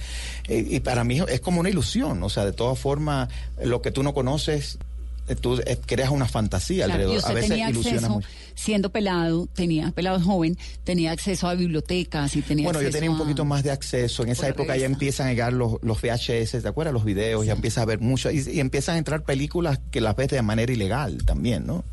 [0.47, 2.23] eh, y para mí es como una ilusión.
[2.23, 3.29] O sea, de todas formas,
[3.63, 4.79] lo que tú no conoces,
[5.27, 7.29] eh, tú creas una fantasía Claro, alrededor.
[7.31, 8.27] A veces ilusionas mucho.
[8.55, 13.17] Siendo pelado, tenía pelado joven, tenía acceso a bibliotecas y tenía Bueno, yo tenía un
[13.17, 14.23] poquito más de acceso.
[14.23, 16.93] En esa época ya empiezan a llegar los, los VHS, ¿te acuerdas?
[16.93, 18.31] Los videos, ya empiezas a ver mucho.
[18.31, 21.83] Y, y empiezan a entrar películas que las ves de manera ilegal también, ¿no?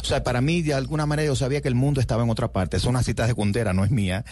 [0.00, 2.52] O sea, para mí, de alguna manera, yo sabía que el mundo estaba en otra
[2.52, 2.76] parte.
[2.76, 4.24] Es una cita de Cuntera, no es mía.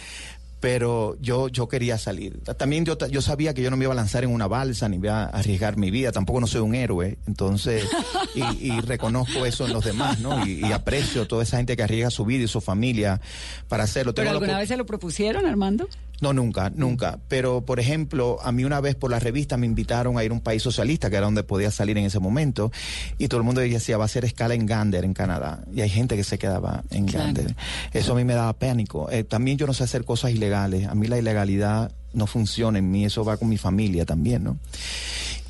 [0.63, 2.41] Pero yo, yo quería salir.
[2.57, 4.99] También yo, yo sabía que yo no me iba a lanzar en una balsa ni
[4.99, 6.13] iba a arriesgar mi vida.
[6.13, 7.19] Tampoco no soy un héroe.
[7.27, 7.85] Entonces,
[8.37, 10.47] y, y reconozco eso en los demás, ¿no?
[10.47, 13.21] Y, y aprecio toda esa gente que arriesga su vida y su familia
[13.67, 14.15] para hacerlo.
[14.15, 15.89] ¿Pero Tengo alguna vez se lo propusieron, Armando?
[16.23, 17.19] No, nunca, nunca.
[17.29, 20.35] Pero, por ejemplo, a mí una vez por la revista me invitaron a ir a
[20.35, 22.73] un país socialista, que era donde podía salir en ese momento,
[23.19, 25.63] y todo el mundo decía, va a hacer escala en Gander, en Canadá.
[25.75, 27.27] Y hay gente que se quedaba en Claro.
[27.27, 27.55] Gander.
[27.93, 29.11] Eso a mí me daba pánico.
[29.11, 30.87] Eh, también yo no sé hacer cosas ilegales.
[30.87, 34.59] A mí la ilegalidad no funciona en mí, eso va con mi familia también, ¿no?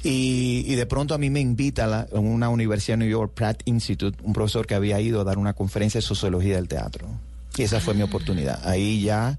[0.05, 3.33] Y, y de pronto a mí me invita la- a una universidad de New York,
[3.35, 7.07] Pratt Institute, un profesor que había ido a dar una conferencia de sociología del teatro.
[7.57, 8.67] Y esa fue mi oportunidad.
[8.67, 9.39] Ahí ya,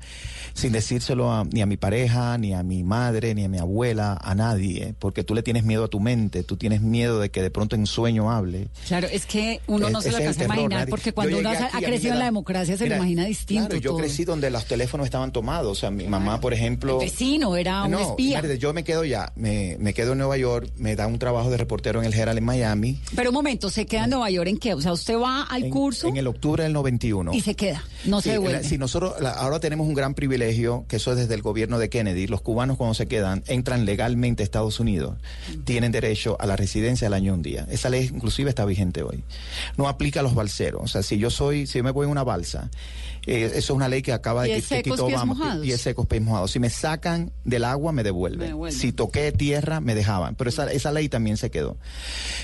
[0.53, 4.19] sin decírselo a- ni a mi pareja, ni a mi madre, ni a mi abuela,
[4.21, 7.41] a nadie, porque tú le tienes miedo a tu mente, tú tienes miedo de que
[7.41, 8.67] de pronto en sueño hable.
[8.87, 11.49] Claro, es que uno no Es- se lo alcanza a imaginar nadie- porque cuando uno
[11.49, 13.65] aquí, ha crecido en la democracia se Mira, lo imagina distinto.
[13.69, 13.99] Claro, yo todo.
[14.01, 15.71] crecí donde los teléfonos estaban tomados.
[15.71, 17.01] O sea, mi mamá, por ejemplo.
[17.01, 18.41] El vecino era un no, espía.
[18.55, 21.57] yo me quedo ya, me, me quedo en Nueva York, me da un trabajo de
[21.57, 22.99] reportero en el Herald en Miami.
[23.15, 24.75] Pero un momento, ¿se queda en Nueva York en qué?
[24.75, 27.33] O sea, usted va al en, curso En el octubre del 91.
[27.33, 28.63] y se queda, no Sí, se devuelve.
[28.63, 31.89] sí, nosotros la- ahora tenemos un gran privilegio, que eso es desde el gobierno de
[31.89, 32.27] Kennedy.
[32.27, 35.15] Los cubanos cuando se quedan, entran legalmente a Estados Unidos,
[35.65, 37.65] tienen derecho a la residencia del año un día.
[37.69, 39.23] Esa ley inclusive está vigente hoy.
[39.77, 40.81] No aplica a los balseros.
[40.83, 42.69] O sea, si yo soy, si yo me voy en una balsa,
[43.25, 45.25] eh, eso es una ley que acaba de que- quitó Obama.
[45.33, 45.63] mojados.
[45.65, 46.51] Pies secos, pies mojados.
[46.51, 48.39] Si me sacan del agua, me devuelven.
[48.39, 48.77] Me devuelven.
[48.79, 50.35] Si toqué tierra, me dejaban.
[50.35, 51.77] Pero esa, esa ley también se quedó.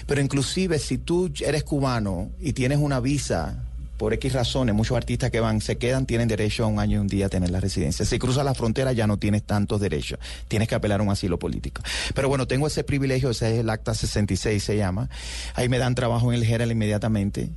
[0.07, 3.65] Pero inclusive si tú eres cubano y tienes una visa
[3.99, 6.99] por X razones, muchos artistas que van, se quedan, tienen derecho a un año y
[7.01, 8.05] un día a tener la residencia.
[8.05, 11.37] Si cruzas la frontera ya no tienes tantos derechos, tienes que apelar a un asilo
[11.37, 11.83] político.
[12.15, 15.09] Pero bueno, tengo ese privilegio, ese es el Acta 66 se llama.
[15.53, 17.49] Ahí me dan trabajo en el Herald inmediatamente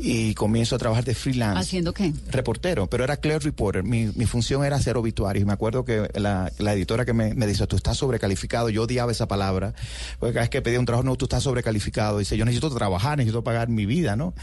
[0.00, 2.12] y comienzo a trabajar de freelance ¿Haciendo qué?
[2.30, 3.84] reportero, pero era clear reporter.
[3.84, 5.42] Mi, mi función era hacer obituarios.
[5.42, 8.68] Y me acuerdo que la, la editora que me, me dice, tú estás sobrecalificado.
[8.70, 9.74] Yo odiaba esa palabra,
[10.18, 12.18] porque cada vez que pedía un trabajo, no, tú estás sobrecalificado.
[12.18, 14.34] Dice, yo necesito trabajar, necesito pagar mi vida, ¿no?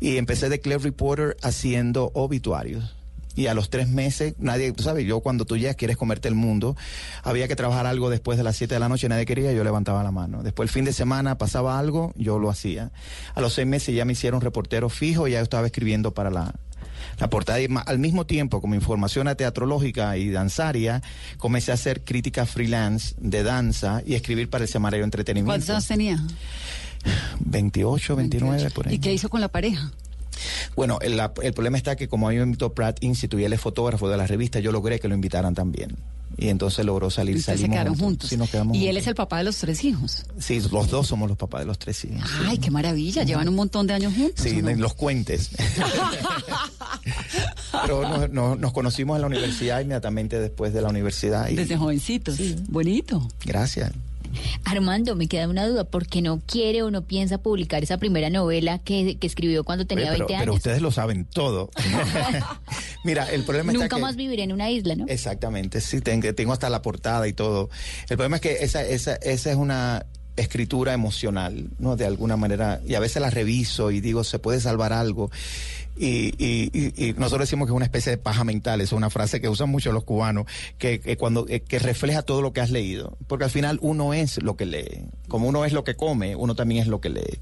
[0.00, 2.94] Y empecé de clear reporter haciendo obituarios.
[3.36, 6.34] Y a los tres meses, nadie, tú sabes, yo cuando tú llegas quieres comerte el
[6.34, 6.76] mundo,
[7.22, 10.02] había que trabajar algo después de las siete de la noche, nadie quería, yo levantaba
[10.02, 10.42] la mano.
[10.42, 12.90] Después el fin de semana pasaba algo, yo lo hacía.
[13.34, 16.54] A los seis meses ya me hicieron reportero fijo, ya yo estaba escribiendo para la,
[17.18, 21.02] la portada y al mismo tiempo como información teatrológica y danzaria
[21.38, 25.70] comencé a hacer crítica freelance de danza y escribir para el semanario de entretenimiento ¿Cuántos
[25.70, 26.22] años tenía?
[27.40, 29.92] 28 29 por ahí ¿Y qué hizo con la pareja?
[30.74, 33.52] Bueno el, el problema está que como a mí me invitó Pratt Institute y él
[33.52, 35.96] es fotógrafo de la revista yo logré que lo invitaran también
[36.38, 38.28] y entonces logró salir Y se quedaron juntos.
[38.28, 40.26] Sí, nos quedamos y él es el papá de los tres hijos.
[40.38, 42.36] sí los dos somos los papás de los tres hijos sí.
[42.46, 43.22] Ay, qué maravilla.
[43.22, 44.44] Llevan un montón de años juntos.
[44.44, 44.68] Sí, ¿o no?
[44.70, 45.50] en los cuentes.
[47.86, 51.48] Pero nos, nos- nos conocimos en la universidad inmediatamente después de la universidad.
[51.48, 52.38] Y, Desde jovencitos.
[52.68, 53.26] Bonito.
[53.44, 53.92] Gracias.
[54.64, 58.30] Armando, me queda una duda, ¿por qué no quiere o no piensa publicar esa primera
[58.30, 60.56] novela que, que escribió cuando tenía Oye, pero, 20 pero años?
[60.56, 61.70] ustedes lo saben todo.
[63.04, 64.02] Mira, el problema Nunca que...
[64.02, 65.06] más viviré en una isla, ¿no?
[65.08, 67.70] Exactamente, sí, tengo, tengo hasta la portada y todo.
[68.08, 71.96] El problema es que esa, esa, esa es una escritura emocional, ¿no?
[71.96, 75.30] De alguna manera, y a veces la reviso y digo, se puede salvar algo.
[75.98, 79.40] Y, y- y- nosotros decimos que es una especie de paja mental, es una frase
[79.40, 80.44] que usan mucho los cubanos,
[80.78, 84.12] que, que cuando eh, que refleja todo lo que has leído, porque al final uno
[84.14, 87.08] es lo que lee, como uno es lo que come, uno también es lo que
[87.08, 87.38] lee.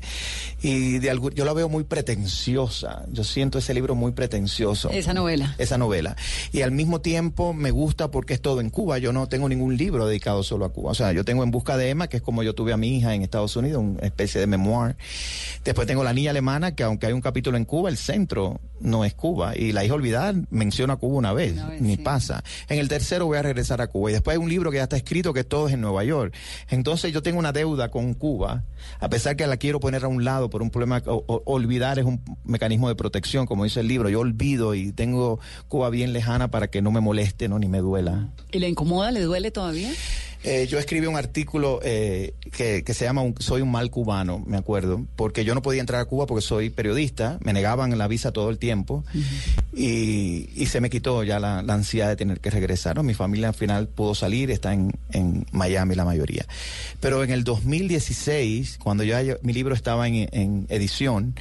[0.62, 4.90] Y de algún- yo la veo muy pretenciosa, yo siento ese libro muy pretencioso.
[4.90, 5.55] Esa novela.
[5.59, 6.17] Esa novela.
[6.53, 8.99] Y al mismo tiempo me gusta porque es todo en Cuba.
[8.99, 10.93] Yo no tengo ningún libro dedicado solo a Cuba.
[10.93, 12.97] O sea, yo tengo En Busca de Emma, que es como yo tuve a mi
[12.99, 14.97] hija en Estados Unidos, una especie de memoir.
[15.64, 18.43] Después tengo La Niña Alemana, que aunque hay un capítulo en Cuba, el centro
[18.80, 19.57] no es Cuba.
[19.57, 22.42] Y La Hija Olvidada menciona Cuba una vez, ni pasa.
[22.68, 24.11] En el tercero voy a regresar a Cuba.
[24.11, 26.35] Y después hay un libro que ya está escrito que todo es en Nueva York.
[26.68, 28.64] Entonces yo tengo una deuda con Cuba,
[29.00, 31.98] a pesar que la quiero poner a un lado por un problema, o- o- olvidar
[31.98, 34.09] es un mecanismo de protección, como dice el libro.
[34.09, 37.78] Yo olvido y tengo Cuba bien lejana para que no me moleste, no ni me
[37.78, 38.28] duela.
[38.52, 39.11] ¿Y le incomoda?
[39.12, 39.90] ¿Le duele todavía?
[40.46, 45.02] Eh, yo escribí un artículo eh, que, se llama Soy un mal cubano, me acuerdo,
[45.16, 48.50] porque yo no podía entrar a Cuba porque soy periodista, me negaban la visa todo
[48.50, 49.04] el tiempo
[49.72, 52.96] y, se me quitó ya la, ansiedad de tener que regresar.
[52.96, 53.02] ¿no?
[53.02, 56.44] Mi familia al final pudo salir, está en, en Miami la mayoría.
[57.00, 61.35] Pero en el 2016, cuando ya yo- mi libro estaba en, en edición,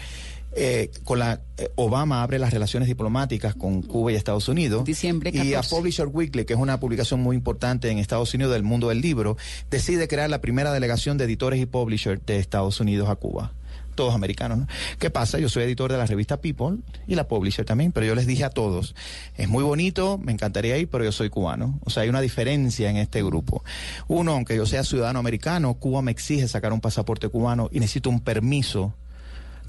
[0.56, 4.86] eh, con la eh, Obama abre las relaciones diplomáticas con Cuba y Estados Unidos.
[4.86, 5.76] Diciembre Y a 14.
[5.76, 9.38] Publisher Weekly, que es una publicación muy importante en Estados Unidos del mundo del libro,
[9.70, 13.54] decide crear la primera delegación de editores y publishers de Estados Unidos a Cuba.
[13.96, 14.68] Todos americanos, ¿no?
[14.98, 15.38] ¿Qué pasa?
[15.38, 18.44] Yo soy editor de la revista People y la publisher también, pero yo les dije
[18.44, 18.96] a todos,
[19.38, 21.80] es muy bonito, me encantaría ir, pero yo soy cubano.
[21.84, 23.64] O sea, hay una diferencia en este grupo.
[24.08, 28.10] Uno, aunque yo sea ciudadano americano, Cuba me exige sacar un pasaporte cubano y necesito
[28.10, 28.96] un permiso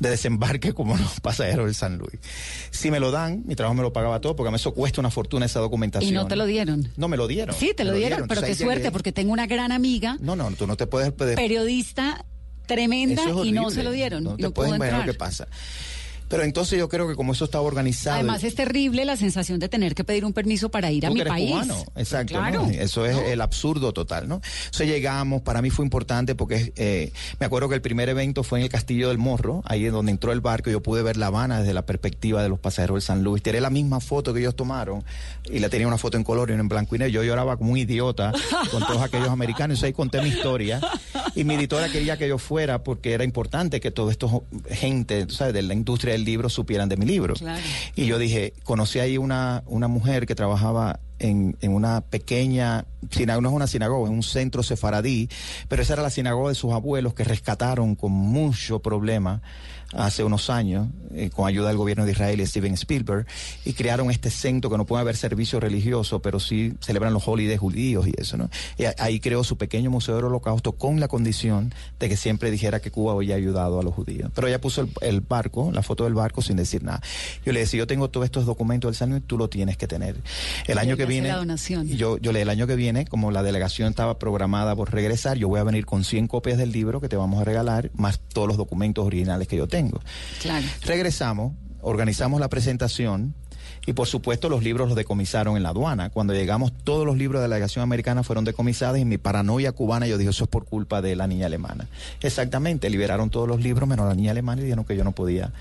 [0.00, 2.18] de desembarque como los pasajeros del San Luis.
[2.70, 5.00] Si me lo dan, mi trabajo me lo pagaba todo, porque a mí eso cuesta
[5.00, 6.10] una fortuna esa documentación.
[6.10, 6.90] ¿Y no te lo dieron?
[6.96, 7.54] No me lo dieron.
[7.54, 8.92] Sí, te lo dieron, pero Entonces qué suerte, llegué.
[8.92, 11.36] porque tengo una gran amiga, No, no, tú no te puedes pedir.
[11.36, 12.24] periodista
[12.66, 14.24] tremenda, es y no se lo dieron.
[14.24, 15.46] No te puedes imaginar lo que pasa.
[16.28, 18.16] Pero entonces yo creo que como eso estaba organizado.
[18.16, 21.22] Además es terrible la sensación de tener que pedir un permiso para ir a mi
[21.22, 21.50] país.
[21.50, 22.34] cubano, exacto.
[22.34, 22.66] Claro.
[22.66, 22.70] ¿no?
[22.70, 24.40] Eso es el absurdo total, ¿no?
[24.66, 28.58] Entonces llegamos, para mí fue importante porque eh, me acuerdo que el primer evento fue
[28.58, 31.26] en el Castillo del Morro, ahí es donde entró el barco, yo pude ver La
[31.26, 33.42] Habana desde la perspectiva de los pasajeros del San Luis.
[33.42, 35.04] Tiré la misma foto que ellos tomaron
[35.50, 37.12] y la tenía una foto en color y una en blanco y negro.
[37.12, 38.32] Yo lloraba como un idiota
[38.70, 39.82] con todos aquellos americanos.
[39.82, 40.80] Y ahí conté mi historia.
[41.34, 45.54] Y mi editora quería que yo fuera porque era importante que todo esto, gente, sabes,
[45.54, 47.34] de la industria del libro supieran de mi libro.
[47.34, 47.62] Claro.
[47.94, 53.42] Y yo dije, conocí ahí una, una mujer que trabajaba en, en una pequeña sinagoga,
[53.42, 55.28] no es una sinagoga, es un centro sefaradí,
[55.68, 59.42] pero esa era la sinagoga de sus abuelos que rescataron con mucho problema
[59.96, 63.26] hace unos años, eh, con ayuda del gobierno de Israel y Steven Spielberg,
[63.64, 67.58] y crearon este centro que no puede haber servicio religioso, pero sí celebran los holidays
[67.58, 68.50] judíos y eso, ¿no?
[68.78, 72.80] Y ahí creó su pequeño museo del holocausto con la condición de que siempre dijera
[72.80, 74.30] que Cuba había ayudado a los judíos.
[74.34, 77.00] Pero ella puso el, el barco, la foto del barco sin decir nada.
[77.44, 80.16] Yo le decía, yo tengo todos estos documentos del San tú lo tienes que tener.
[80.66, 81.28] El año que viene...
[81.28, 81.88] la donación.
[81.88, 85.38] y Yo, yo le el año que viene, como la delegación estaba programada por regresar,
[85.38, 88.20] yo voy a venir con 100 copias del libro que te vamos a regalar, más
[88.20, 89.83] todos los documentos originales que yo tengo.
[90.40, 90.66] Claro.
[90.82, 93.34] Regresamos, organizamos la presentación
[93.86, 96.10] y por supuesto los libros los decomisaron en la aduana.
[96.10, 100.06] Cuando llegamos todos los libros de la delegación americana fueron decomisados y mi paranoia cubana
[100.06, 101.86] yo dije eso es por culpa de la niña alemana.
[102.22, 105.52] Exactamente, liberaron todos los libros menos la niña alemana y dijeron que yo no podía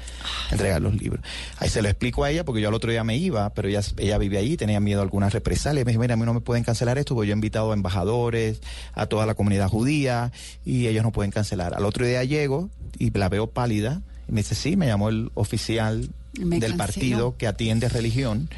[0.52, 1.24] entregar los libros.
[1.58, 3.82] Ahí se lo explico a ella porque yo al otro día me iba, pero ella,
[3.98, 5.86] ella vive ahí, tenía miedo a algunas represalias.
[5.86, 7.74] Me dijo, mira, a mí no me pueden cancelar esto porque yo he invitado a
[7.74, 8.62] embajadores,
[8.94, 10.32] a toda la comunidad judía
[10.64, 11.74] y ellos no pueden cancelar.
[11.74, 15.32] Al otro día llego y la veo pálida y me dice, sí, me llamó el
[15.34, 16.10] oficial
[16.40, 16.78] Me del canceló.
[16.78, 18.50] partido que atiende religión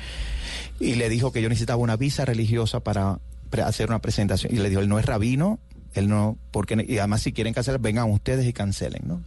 [0.80, 3.20] y le dijo que yo necesitaba una visa religiosa para
[3.66, 4.54] hacer una presentación.
[4.54, 5.60] Y le dijo, él no es rabino,
[5.96, 9.22] él no, porque, y además si quieren cancelar, vengan ustedes y cancelen, ¿no?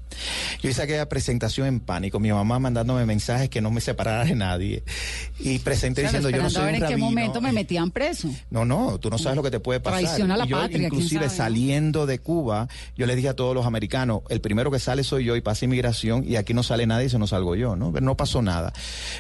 [0.63, 4.35] Yo hice aquella presentación en pánico, mi mamá mandándome mensajes que no me separara de
[4.35, 4.83] nadie.
[5.39, 7.91] Y presenté Claro, diciendo, yo no soy a ver un en qué momento me metían
[7.91, 8.29] preso.
[8.51, 10.01] No, no, tú no sabes lo que te puede pasar.
[10.01, 11.31] Traición a la yo, patria, inclusive ¿no?
[11.31, 15.25] saliendo de Cuba, yo le dije a todos los americanos, el primero que sale soy
[15.25, 17.93] yo y pasa inmigración y aquí no sale nadie y se nos salgo yo, ¿no?
[17.93, 18.73] Pero no pasó nada.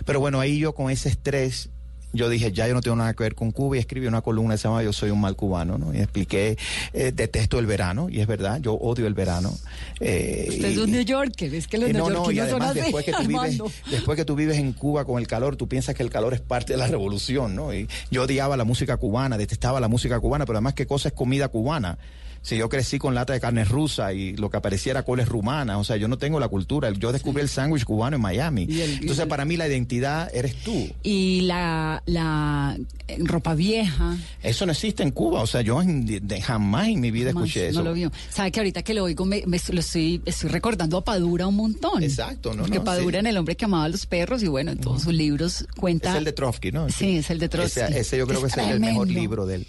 [0.04, 1.70] Pero bueno, ahí yo con ese estrés
[2.12, 4.54] yo dije, ya yo no tengo nada que ver con Cuba y escribí una columna
[4.54, 5.94] que se llama Yo soy un mal cubano, ¿no?
[5.94, 6.56] Y expliqué,
[6.92, 9.52] eh, detesto el verano, y es verdad, yo odio el verano.
[10.00, 12.74] Eh, Usted y- es un New Yorker, es que los eh, no, no, y son
[12.74, 13.58] después que, tú vives,
[13.90, 16.40] después que tú vives en Cuba con el calor, tú piensas que el calor es
[16.40, 17.74] parte de la revolución, ¿no?
[17.74, 21.14] Y yo odiaba la música cubana, detestaba la música cubana, pero además qué cosa es
[21.14, 21.98] comida cubana.
[22.42, 25.78] Si yo crecí con lata de carne rusa y lo que aparecía era coles rumana,
[25.78, 26.90] o sea, yo no tengo la cultura.
[26.92, 28.62] Yo descubrí el sándwich cubano en Miami.
[28.62, 30.88] El- Entonces, el- para mí la identidad eres tú.
[31.02, 34.16] Y la, la eh, ropa vieja.
[34.42, 35.42] Eso no existe en Cuba.
[35.42, 37.82] O sea, yo en- de- jamás en mi vida Jamás, escuché no eso.
[37.82, 38.12] lo vio.
[38.30, 41.56] Sabe que ahorita que lo oigo me, me- lo estoy, estoy recordando a Padura un
[41.56, 42.02] montón.
[42.02, 42.62] Exacto, ¿no?
[42.62, 43.20] Porque no, Padura sí.
[43.20, 46.12] en El hombre que amaba a los perros y bueno, en todos sus libros cuenta.
[46.12, 46.88] Es el de Trotsky, ¿no?
[46.88, 47.80] Sí, es el de Trotsky.
[47.80, 49.66] Ese, ese yo creo que Es el mejor libro de él.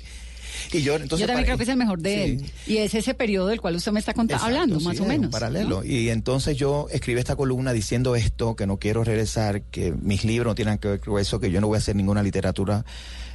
[0.72, 2.22] Y yo, entonces, Yo también para- creo que es el mejor de Sí.
[2.32, 2.52] él.
[2.74, 5.08] Y es ese periodo del cual usted me está Exacto, hablando, sí, más o es
[5.10, 5.32] menos.
[5.32, 5.82] paralelo.
[5.82, 5.86] ¿no?
[5.86, 10.52] Y entonces yo escribí esta columna diciendo esto, que no quiero regresar, que mis libros
[10.52, 12.86] no tienen que ver con eso, que yo no voy a hacer ninguna literatura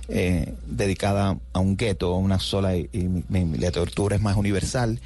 [0.08, 4.36] eh, dedicada a un gueto, a una sola, y, y mi, mi literatura es más
[4.36, 5.00] universal.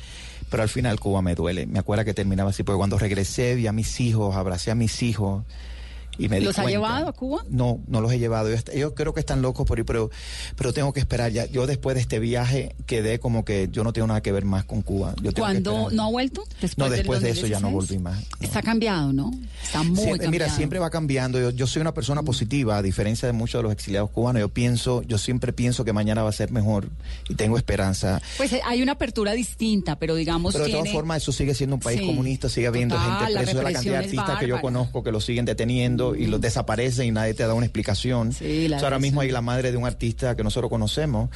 [0.50, 1.66] Pero al final Cuba me duele.
[1.66, 5.02] Me acuerdo que terminaba así, porque cuando regresé vi a mis hijos, abracé a mis
[5.02, 5.44] hijos
[6.18, 7.44] y me di ¿Los ha llevado a Cuba?
[7.48, 8.48] no, no los he llevado.
[8.74, 10.10] Yo, creo que están locos por ir, pero,
[10.56, 11.46] pero tengo que esperar ya.
[11.46, 14.64] Yo después de este viaje quedé como que yo no tengo nada que ver más
[14.64, 15.10] con Cuba.
[15.16, 15.92] Yo tengo que ¿Cuándo esperar.
[15.94, 16.44] no ha vuelto?
[16.60, 18.02] Después no, después de eso ya no 2016.
[18.02, 18.24] volví más.
[18.40, 19.30] Está cambiado, ¿no?
[19.62, 20.30] Está muy Siempre- cambiado.
[20.30, 21.40] mira, siempre va cambiando.
[21.40, 24.40] Yo, yo soy una persona positiva, a diferencia de muchos de los exiliados cubanos.
[24.40, 26.88] Yo pienso, yo siempre pienso que mañana va a ser mejor
[27.28, 28.20] y tengo esperanza.
[28.36, 30.80] Pues eh, hay una apertura distinta, pero digamos Pero de tiene...
[30.82, 33.58] todas formas, eso sigue siendo un país Sí, comunista, sigue habiendo total, gente la presa
[33.58, 37.06] de la cantidad de artistas que yo conozco que los siguen deteniendo y los desaparecen
[37.06, 38.32] y nadie te da una explicación.
[38.32, 41.30] Sí, la O sea, ahora mismo hay la madre de un artista que nosotros conocemos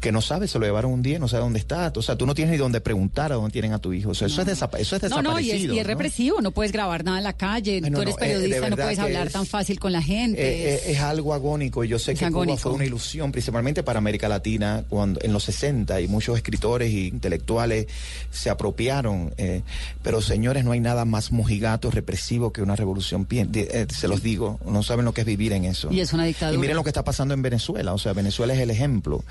[0.00, 1.90] que no sabe, se lo llevaron un día, no sabe dónde está.
[1.96, 4.10] O sea, tú no tienes ni dónde preguntar a dónde tienen a tu hijo.
[4.10, 5.32] O sea, eso, es desapa- eso es No, desaparecido.
[5.32, 5.88] no, y es, y es ¿no?
[5.88, 8.98] represivo, no puedes grabar nada en la calle, no, tú eres eh, periodista, no puedes
[8.98, 10.42] hablar es- tan fácil con la gente.
[10.42, 13.32] Eh, es- eh, es algo agónico y yo sé Es que Cuba fue una ilusión
[13.32, 17.86] principalmente para América Latina cuando en los 60 y muchos escritores e intelectuales
[18.30, 19.62] se apropiaron eh,
[20.02, 24.58] pero señores no hay nada más mojigato represivo que una revolución de- se los digo
[24.66, 26.56] no saben lo que es vivir en eso Y es una dictadura.
[26.56, 29.22] y miren lo que está pasando en Venezuela o sea Venezuela es el ejemplo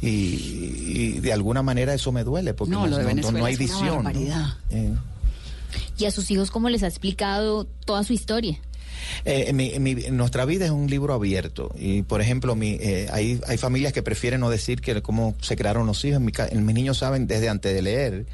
[0.00, 3.42] y, y de alguna manera eso me duele porque No, no, de hay es una
[3.46, 4.06] visión.
[4.70, 4.94] Eh,
[5.98, 8.58] ¿Y a sus hijos cómo les ha explicado toda su historia?
[9.24, 13.40] Eh, mi- mi- nuestra vida es un libro abierto y por ejemplo mi, eh, hay,
[13.46, 16.16] hay familias que prefieren no decir que cómo se crearon los hijos.
[16.18, 16.32] En mi
[16.64, 18.26] mis niños saben desde antes de leer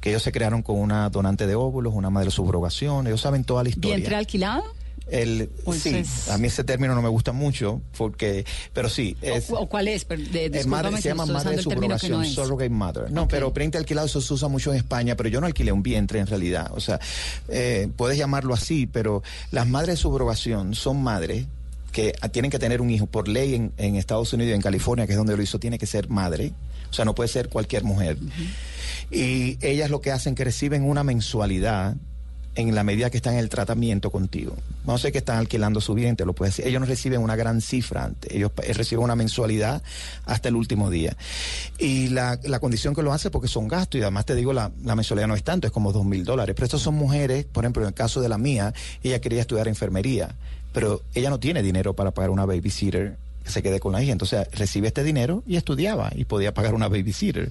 [0.00, 3.62] que ellos se crearon con una donante de óvulos, una madre subrogación, ellos saben toda
[3.64, 3.96] la historia.
[3.96, 4.64] ¿Vientre alquilado?
[5.06, 9.50] El, Pues sí, a mí ese término no me gusta mucho porque, pero sí, es,
[9.50, 10.06] ¿O, o cuál es?
[10.08, 12.32] De- es discúlpame madre, se llama madre de no subrogación, es.
[12.32, 13.10] surrogate mother.
[13.10, 15.82] No, pero vientre alquilado eso se usa mucho en España, pero yo no alquilé un
[15.82, 16.70] vientre en realidad.
[16.74, 17.00] O sea,
[17.48, 21.46] eh, puedes llamarlo así, pero las madres de subrogación son madres
[21.92, 25.06] que tienen que tener un hijo por ley en, en Estados Unidos y en California,
[25.06, 26.52] que es donde lo hizo, tiene que ser madre.
[26.90, 28.16] O sea, no puede ser cualquier mujer.
[29.10, 31.94] Y ellas lo que hacen que reciben una mensualidad
[32.54, 34.56] en la medida que están en el tratamiento contigo.
[34.86, 36.66] No sé que están alquilando su vientre, lo puede decir.
[36.66, 38.32] Ellos no reciben una gran cifra, antes.
[38.32, 39.82] ellos eh, reciben una mensualidad
[40.24, 41.16] hasta el último día.
[41.78, 44.70] Y la, la condición que lo hace porque son gastos y además te digo, la,
[44.82, 46.54] la mensualidad no es tanto, es como dos mil dólares.
[46.54, 49.68] Pero estas son mujeres, por ejemplo, en el caso de la mía, ella quería estudiar
[49.68, 50.34] enfermería,
[50.72, 54.12] pero ella no tiene dinero para pagar una babysitter se quede con la hija.
[54.12, 57.50] Entonces recibe este dinero y estudiaba y podía pagar una babysitter.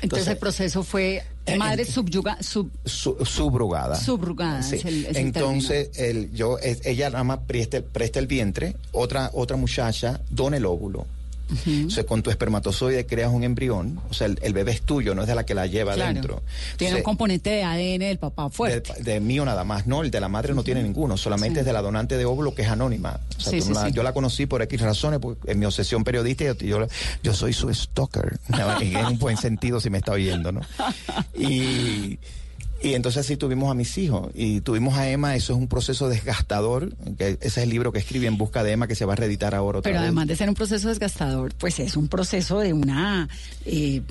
[0.00, 3.96] Entonces, el proceso fue eh, madre subyuga, sub, Su- subrogada.
[3.96, 4.62] subrogada.
[4.62, 4.76] Sí.
[4.76, 8.76] es el, es el Entonces, el, yo, es- ella nada más presta, presta el vientre,
[8.92, 11.06] otra, otra muchacha dona el óvulo.
[11.86, 15.14] O sea, con tu espermatozoide creas un embrión, o sea, el, el bebé es tuyo,
[15.14, 16.10] no es de la que la lleva Claro.
[16.10, 16.42] adentro.
[16.76, 18.92] Tiene O sea, un componente de ADN del papá fuerte.
[19.02, 21.60] de, de mío nada más, no, el de la madre no tiene ninguno, solamente Sí.
[21.60, 23.20] es de la donante de óvulo que es anónima.
[23.36, 23.72] O sea, Sí, sí.
[23.92, 26.86] Yo la conocí por X razones, porque en mi obsesión periodística, yo, yo,
[27.22, 28.38] yo soy su stalker,
[28.80, 30.60] en un buen sentido si me está oyendo, ¿no?
[31.38, 32.18] Y,
[32.82, 36.08] y entonces así tuvimos a mis hijos y tuvimos a Emma, eso es un proceso
[36.08, 39.12] desgastador, que ese es el libro que escribe en busca de Emma que se va
[39.12, 40.06] a reeditar ahora otra Pero vez.
[40.08, 43.28] además de ser un proceso desgastador, pues es un proceso de una,
[43.64, 44.02] eh,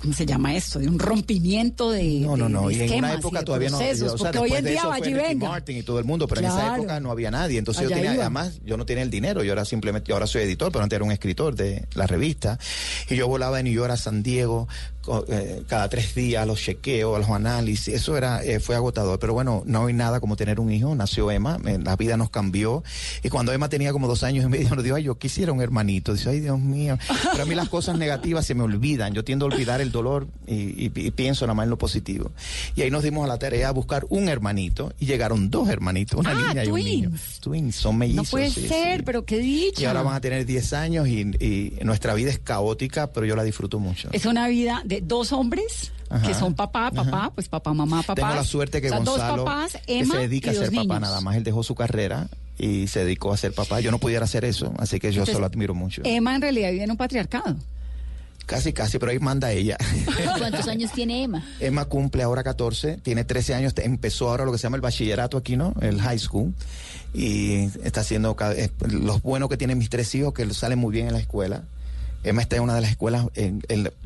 [0.00, 0.78] ¿cómo se llama esto?
[0.78, 2.20] De un rompimiento de.
[2.20, 2.68] No, no, no.
[2.68, 3.78] de Y en una época todavía no.
[3.78, 5.48] procesos, o sea, porque hoy en de día Ricky venga.
[5.48, 6.74] Martin y todo el mundo, pero en esa Claro.
[6.76, 7.58] época no había nadie.
[7.58, 8.22] Entonces yo Allá tenía, iba.
[8.24, 9.42] además, yo no tenía el dinero.
[9.44, 12.58] Yo era simplemente, yo ahora soy editor, pero antes era un escritor de la revista.
[13.10, 14.66] Y yo volaba de New York a San Diego
[15.68, 17.94] cada tres días, los chequeos, los análisis.
[17.94, 19.18] Eso era, eh, fue agotador.
[19.18, 20.94] Pero bueno, no hay nada como tener un hijo.
[20.94, 22.82] Nació Emma, eh, la vida nos cambió.
[23.22, 25.60] Y cuando Emma tenía como dos años y medio, nos dijo, ay, yo quisiera un
[25.60, 26.12] hermanito.
[26.14, 26.98] Dice, ay, Dios mío.
[27.32, 29.12] Pero a mí las cosas negativas se me olvidan.
[29.14, 30.54] Yo tiendo a olvidar el dolor y,
[30.86, 32.30] y- y pienso nada más en lo positivo.
[32.76, 36.20] Y ahí nos dimos a la tarea a buscar un hermanito y llegaron dos hermanitos,
[36.20, 37.08] una Ah, niña y un niño.
[37.10, 37.40] twins.
[37.40, 38.24] Twins, son mellizos.
[38.26, 39.02] No puede sí, ser, sí.
[39.04, 39.82] pero qué dicha.
[39.82, 43.36] Y ahora van a tener 10 años y, y nuestra vida es caótica, pero yo
[43.36, 44.08] la disfruto mucho.
[44.12, 46.26] Es una vida de dos hombres Ajá.
[46.26, 47.30] que son papá, papá, Ajá.
[47.34, 48.14] pues papá, mamá, papá.
[48.14, 50.66] Tengo la suerte que O sea, Gonzalo, dos papás, que Emma se dedica a ser
[50.70, 51.00] papá niños.
[51.00, 52.28] nada más, él dejó su carrera
[52.58, 53.80] y se dedicó a ser papá.
[53.80, 56.02] Yo no pudiera hacer eso, así que yo Entonces, solo admiro mucho.
[56.04, 57.56] Emma en realidad vive en un patriarcado.
[58.46, 59.78] Casi, casi, pero ahí manda ella.
[60.38, 61.42] ¿Cuántos años tiene Emma?
[61.60, 65.38] Emma cumple ahora 14, tiene 13 años, empezó ahora lo que se llama el bachillerato
[65.38, 65.74] aquí, ¿no?
[65.80, 66.52] El high school.
[67.14, 71.06] Y está haciendo eh, los buenos que tienen mis tres hijos, que salen muy bien
[71.06, 71.62] en la escuela.
[72.24, 73.26] Está en una de las escuelas,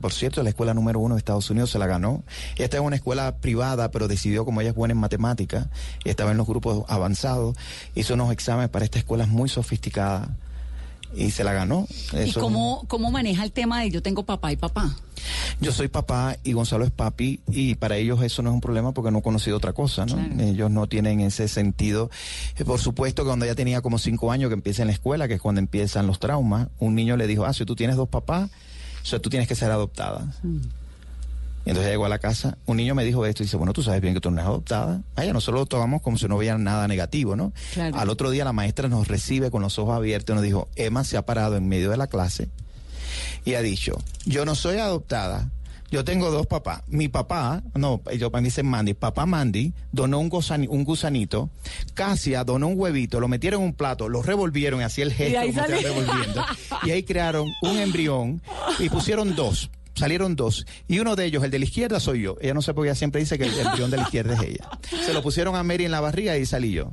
[0.01, 2.25] por cierto, la escuela número uno de Estados Unidos se la ganó.
[2.57, 5.69] Está en una escuela privada, pero decidió, como ella es buena en matemáticas,
[6.05, 7.57] estaba en los grupos avanzados,
[7.95, 10.29] hizo unos exámenes para esta escuela muy sofisticada
[11.15, 11.87] y se la ganó.
[12.25, 14.97] ¿Y cómo, cómo maneja el tema de yo tengo papá y papá?
[15.61, 18.93] Yo soy papá y Gonzalo es papi y para ellos eso no es un problema
[18.93, 20.15] porque no he conocido otra cosa, ¿no?
[20.15, 20.41] Claro.
[20.41, 22.11] Ellos no tienen ese sentido.
[22.57, 25.27] Eh, Por supuesto que cuando ella tenía como cinco años que empieza en la escuela,
[25.29, 28.09] que es cuando empiezan los traumas, un niño le dijo, ah, si tú tienes dos
[28.09, 28.51] papás,
[29.03, 30.33] o sea, tú tienes que ser adoptada.
[31.69, 33.83] Y entonces llegó a la casa, un niño me dijo esto y dice, bueno, tú
[33.83, 35.03] sabes bien que tú no eres adoptada.
[35.15, 37.53] Vaya, nosotros lo tomamos como si no hubiera nada negativo, ¿no?
[37.75, 37.99] Claro.
[37.99, 41.05] Al otro día la maestra nos recibe con los ojos abiertos y nos dijo, Emma
[41.05, 42.49] se ha parado en medio de la clase
[43.45, 45.51] y ha dicho, yo no soy adoptada,
[45.91, 46.83] yo tengo dos papás.
[46.87, 51.51] Mi papá, no, yo para mí dicen Mandy, papá Mandy donó un, gusani- un gusanito,
[51.95, 55.15] Casia donó un huevito, lo metieron en un plato, lo revolvieron y hacía el Y
[55.15, 56.01] gesto ahí como estaban salió.
[56.03, 56.45] revolviendo.
[56.85, 58.43] Y ahí crearon un embrión
[58.79, 59.71] y pusieron dos.
[59.99, 60.67] Salieron dos.
[60.87, 62.37] Y uno de ellos, el de la izquierda, soy yo.
[62.41, 64.43] Ella no sé por qué ella siempre dice que el embrión de la izquierda es
[64.43, 64.69] ella.
[65.05, 66.93] Se lo pusieron a Mary en la barriga y salí yo.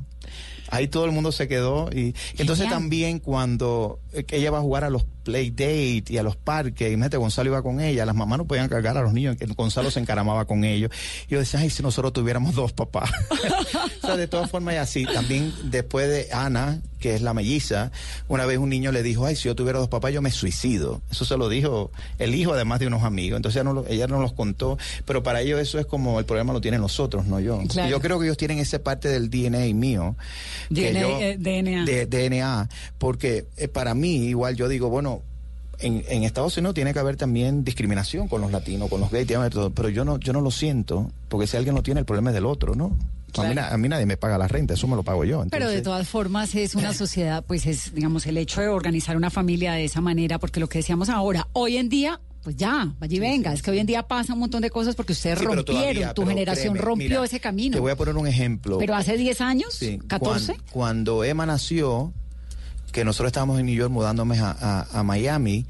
[0.70, 1.88] Ahí todo el mundo se quedó.
[1.92, 2.70] Y entonces Genial.
[2.80, 6.96] también cuando ella va a jugar a los play date y a los parques, y
[6.96, 9.90] mete Gonzalo iba con ella, las mamás no podían cargar a los niños, que Gonzalo
[9.90, 10.92] se encaramaba con ellos.
[11.28, 13.10] Y yo decía, ay, si nosotros tuviéramos dos papás.
[14.02, 15.04] o sea, de todas formas y así.
[15.04, 17.90] También después de Ana, que es la melliza,
[18.28, 21.02] una vez un niño le dijo, ay, si yo tuviera dos papás, yo me suicido.
[21.10, 21.90] Eso se lo dijo
[22.20, 23.36] el hijo, además de unos amigos.
[23.36, 26.24] Entonces ella no, lo- ella no los contó, pero para ellos eso es como el
[26.24, 27.60] problema lo tienen nosotros, no yo.
[27.68, 27.88] Claro.
[27.88, 30.14] Y yo creo que ellos tienen esa parte del DNA mío.
[30.70, 31.84] DNA, yo- eh, DNA.
[31.84, 35.22] de DNA, porque eh, para mí, igual yo digo, bueno,
[35.78, 39.26] en, en Estados Unidos tiene que haber también discriminación con los latinos, con los gays,
[39.74, 42.34] pero yo no, yo no lo siento, porque si alguien lo tiene, el problema es
[42.34, 42.96] del otro, ¿no?
[43.38, 43.42] A,
[43.76, 45.44] mí, a nadie me paga la renta, eso me lo pago yo.
[45.50, 49.28] Pero de todas formas es una sociedad, pues es, digamos, el hecho de organizar una
[49.28, 53.18] familia de esa manera, porque lo que decíamos ahora, hoy en día, pues ya, y
[53.18, 55.64] venga, es que hoy en día pasa un montón de cosas porque ustedes Sí, rompieron,
[55.64, 57.74] todavía, tu generación créeme, rompió mira, ese camino.
[57.74, 58.78] Te voy a poner un ejemplo.
[58.78, 62.12] Pero hace 10 años, Sí, 14, cuan- Cuando, Emma nació,
[62.92, 65.66] que nosotros estábamos en New York mudándome a, a- a Miami,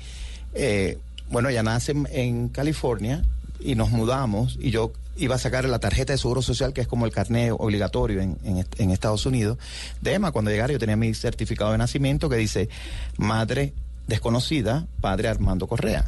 [0.52, 0.98] eh,
[1.30, 3.24] bueno, ella nace en, California
[3.58, 6.86] y nos mudamos y yo iba a sacar la tarjeta de seguro social, que es
[6.86, 9.56] como el carnet obligatorio en, en en Estados Unidos,
[10.02, 10.30] de Emma.
[10.30, 12.68] Cuando llegara yo tenía mi certificado de nacimiento que dice
[13.16, 13.72] madre
[14.08, 16.04] desconocida, padre Armando Correa.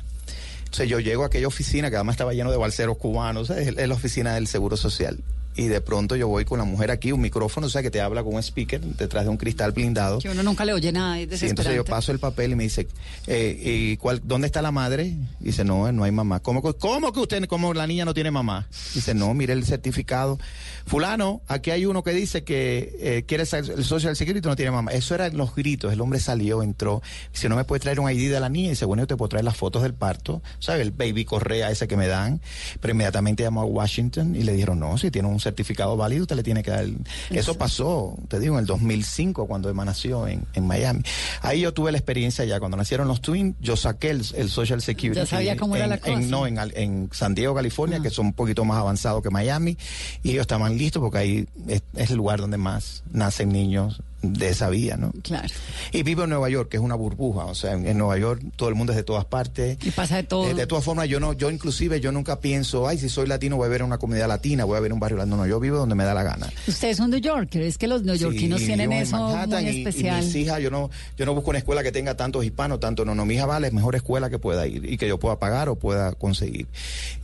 [0.68, 3.94] Entonces yo llego a aquella oficina que además estaba lleno de balseros cubanos, es la
[3.94, 5.18] oficina del Seguro Social.
[5.58, 8.00] Y de pronto yo voy con la mujer aquí, un micrófono, o sea, que te
[8.00, 10.20] habla con un speaker detrás de un cristal blindado.
[10.20, 12.62] que uno nunca le oye nada, es Sí, entonces yo paso el papel y me
[12.62, 12.86] dice,
[13.26, 15.06] eh, ¿y cuál, ¿dónde está la madre?
[15.40, 16.38] Y dice, no, no hay mamá.
[16.40, 18.68] ¿Cómo, que- ¿Cómo que usted, como la niña no tiene mamá?
[18.94, 20.38] Dice, no, mire el certificado.
[20.86, 24.70] Fulano, aquí hay uno que dice que eh, quiere ser el Social Security no tiene
[24.70, 24.92] mamá.
[24.92, 25.92] Eso eran los gritos.
[25.92, 27.02] El hombre salió, entró.
[27.32, 28.70] Dice, no me puede traer un ID de la niña.
[28.70, 30.40] dice, bueno, yo te puedo traer las fotos del parto.
[30.60, 30.82] ¿Sabe?
[30.82, 32.40] El baby correa ese que me dan.
[32.80, 36.36] Pero inmediatamente llamó a Washington y le dijeron, no, si tiene un certificado válido, usted
[36.36, 36.84] le tiene que dar.
[36.84, 36.98] el-".
[37.30, 41.02] Eso pasó, te digo, en el 2005, cuando Emma nació en, en Miami.
[41.42, 42.58] Ahí yo tuve la experiencia ya.
[42.60, 45.18] Cuando nacieron los twins, yo saqué el, el Social Security.
[45.20, 46.20] Ya sabía cómo era en- la en- cosa.
[46.28, 49.76] no, en, al- en San Diego, California, que son un poquito más avanzados que Miami.
[50.22, 54.48] Y ellos estaban listos porque ahí es, es el lugar donde más nacen niños de
[54.48, 55.12] esa vía, ¿no?
[55.22, 55.48] Claro.
[55.92, 57.44] Y vivo en Nueva York, que es una burbuja.
[57.44, 59.78] O sea, en, en Nueva York todo el mundo es de todas partes.
[59.84, 60.48] Y pasa de todo.
[60.48, 63.56] Eh, de todas formas, yo no, yo inclusive yo nunca pienso, ay, si soy latino
[63.56, 65.36] voy a ver una comunidad latina, voy a ver un barrio latino.
[65.36, 66.48] No, yo vivo donde me da la gana.
[66.66, 70.22] Ustedes son New Yorkers, es que los neoyorquinos Sí, tienen eso Manhattan muy especial.
[70.22, 73.04] Y, mis hijas, yo no, yo no busco una escuela que tenga tantos hispanos, tanto
[73.04, 75.68] no, no, mi hija vale, mejor escuela que pueda ir y que yo pueda pagar
[75.68, 76.66] o pueda conseguir.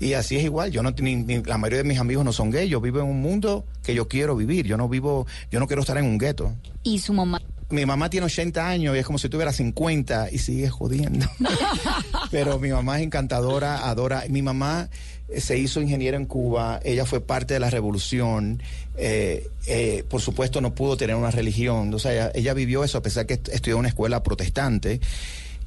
[0.01, 2.51] Y así es igual, yo no, ni- ni- la mayoría de mis amigos no son
[2.51, 5.67] gays, yo vivo en un mundo que yo quiero vivir, yo no vivo, yo no
[5.67, 6.53] quiero estar en un gueto.
[6.85, 7.43] Y su mamá.
[7.71, 11.27] Mi mamá tiene 80 años y es como si tuviera 50 y sigue jodiendo.
[12.31, 14.25] Pero mi mamá es encantadora, adora.
[14.29, 14.89] Mi mamá
[15.29, 18.63] eh, se hizo ingeniera en Cuba, ella fue parte de la revolución.
[18.97, 21.93] eh, eh, por supuesto, no pudo tener una religión.
[21.95, 25.01] O sea, ella, ella vivió eso a pesar que est- estudió en una escuela protestante.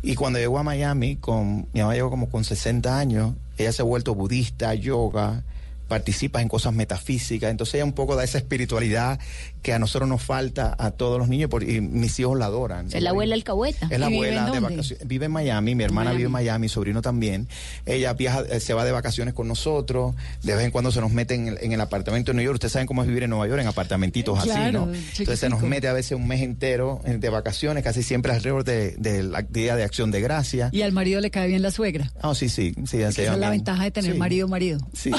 [0.04, 3.82] Y cuando llegó a Miami, con, mi mamá llegó como con 60 años, ella se
[3.82, 5.44] ha vuelto budista, yoga,
[5.88, 9.20] participas en cosas metafísicas, entonces ella un poco da esa espiritualidad
[9.68, 12.88] que a nosotros nos falta a todos los niños, porque y mis hijos la adoran.
[12.90, 13.90] Es la abuela alcahueta.
[13.92, 15.06] Es la ¿Y vive abuela de vacaciones.
[15.06, 16.18] Vive en Miami, mi hermana Miami.
[16.20, 17.50] vive en Miami, mi sobrino también.
[17.86, 21.12] Ella viaja, eh, se va de vacaciones con nosotros, de vez en cuando se nos
[21.12, 22.54] mete en el, en el apartamento de Nueva York.
[22.56, 24.90] Ustedes saben cómo es vivir en Nueva York, en apartamentitos así, ¿no?
[24.90, 28.64] Entonces se nos mete a veces un mes entero eh, de vacaciones, casi siempre alrededor
[28.64, 30.70] de, del Día de Acción de Gracia.
[30.72, 32.10] Y al marido le cae bien la suegra.
[32.22, 33.52] Ah, sí, sí, sí, Esa es la bien.
[33.52, 34.18] ventaja de tener Sí.
[34.18, 34.80] marido marido.
[34.94, 35.12] Sí.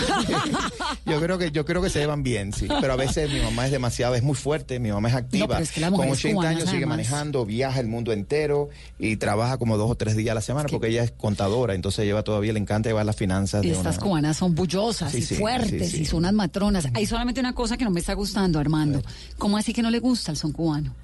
[1.05, 2.67] yo creo que yo creo que se llevan bien, sí.
[2.81, 5.45] Pero a veces mi mamá es demasiado, es muy fuerte, mi mamá es activa.
[5.47, 6.97] No, pero es que las Con mujeres 80 cubanas, años sigue además.
[6.97, 8.69] manejando, viaja el mundo entero
[8.99, 12.05] y trabaja como dos o tres días a la semana porque ella es contadora, entonces
[12.05, 15.19] lleva todavía, le encanta llevar las finanzas Y de estas una- cubanas son bullosas Sí,
[15.19, 16.03] y sí, fuertes sí.
[16.03, 16.87] y son unas matronas.
[16.95, 19.03] Hay solamente una cosa que no me está gustando, Armando.
[19.39, 20.95] ¿Cómo así que no le gusta el son cubano?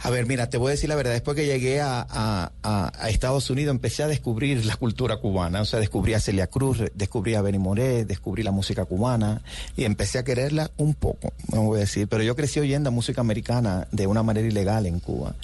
[0.00, 1.12] A ver, mira, te voy a decir la verdad.
[1.12, 5.60] Después que llegué a, a- Estados Unidos, empecé a descubrir la cultura cubana.
[5.60, 9.42] O sea, descubrí a Celia Cruz, descubrí a Benny Moré, descubrí la música cubana
[9.76, 12.06] y empecé a quererla un poco, no voy a decir.
[12.06, 15.34] Pero yo crecí oyendo música americana de una manera ilegal en Cuba.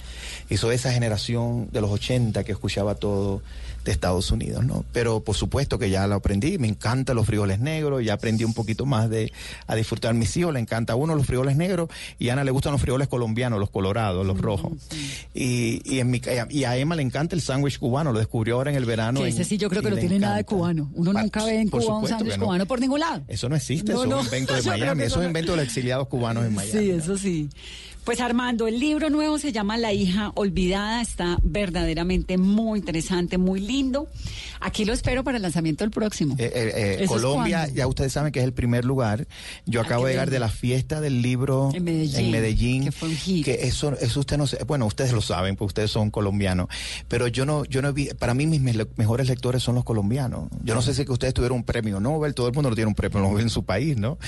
[0.49, 3.41] Y soy esa generación de los 80 que escuchaba todo
[3.85, 4.83] de Estados Unidos, ¿no?
[4.91, 8.53] Pero por supuesto que ya lo aprendí, me encantan los frijoles negros, ya aprendí un
[8.53, 9.31] poquito más de
[9.67, 12.51] a disfrutar mis hijos, le encanta a uno los frijoles negros y a Ana le
[12.51, 14.73] gustan los frijoles colombianos, los colorados, los rojos.
[15.33, 18.71] Y, y, en mi, y a Emma le encanta el sándwich cubano, lo descubrió ahora
[18.71, 19.19] en el verano.
[19.21, 20.89] Que en- ese sí yo creo que no tiene nada de cubano.
[20.95, 22.45] Uno nunca ve en Cuba un sándwich no.
[22.45, 23.23] cubano por ningún lado.
[23.27, 24.15] Eso no existe, No, eso no.
[24.15, 26.79] es un invento de Miami, eso es un invento de los exiliados cubanos en Miami.
[26.79, 27.49] Sí, eso sí.
[28.05, 33.59] Pues Armando, el libro nuevo se llama La hija olvidada, está verdaderamente muy interesante, muy
[33.59, 34.07] lindo.
[34.59, 36.35] Aquí lo espero para el lanzamiento del próximo.
[36.37, 39.27] Eh, eh, eh, ¿Eso es Colombia, ya ustedes saben que es el primer lugar.
[39.65, 43.09] Yo Ah, acabo de llegar de la fiesta del libro En Medellín, Medellín, que fue
[43.09, 43.43] un hit.
[43.43, 46.67] que eso, eso usted no sé, bueno, ustedes lo saben, porque ustedes son colombianos,
[47.07, 50.49] pero yo no, yo no vi, para mí mis me- mejores lectores son los colombianos.
[50.63, 52.87] Yo no sé si que ustedes tuvieron un premio Nobel, todo el mundo no tiene
[52.87, 54.19] un premio Nobel en su país, ¿no?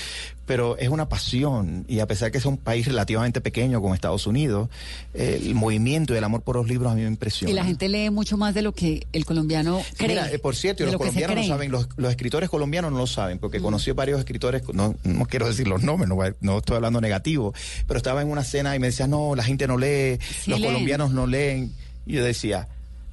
[0.46, 4.26] Pero es una pasión y a pesar que es un país relativamente pequeño como Estados
[4.26, 4.68] Unidos,
[5.14, 7.50] eh, el movimiento y el amor por los libros a mí me impresiona.
[7.50, 10.08] Y la gente lee mucho más de lo que el colombiano cree.
[10.08, 13.06] Mira, eh, por cierto, los lo colombianos no saben, los, los escritores colombianos no lo
[13.06, 17.00] saben, porque conocí varios escritores, no, no quiero decir los nombres, no, no estoy hablando
[17.00, 17.54] negativo,
[17.86, 20.60] pero estaba en una cena y me decía, no, la gente no lee, Sí los
[20.60, 20.72] leen.
[20.72, 21.72] colombianos no leen.
[22.06, 22.68] Y yo decía,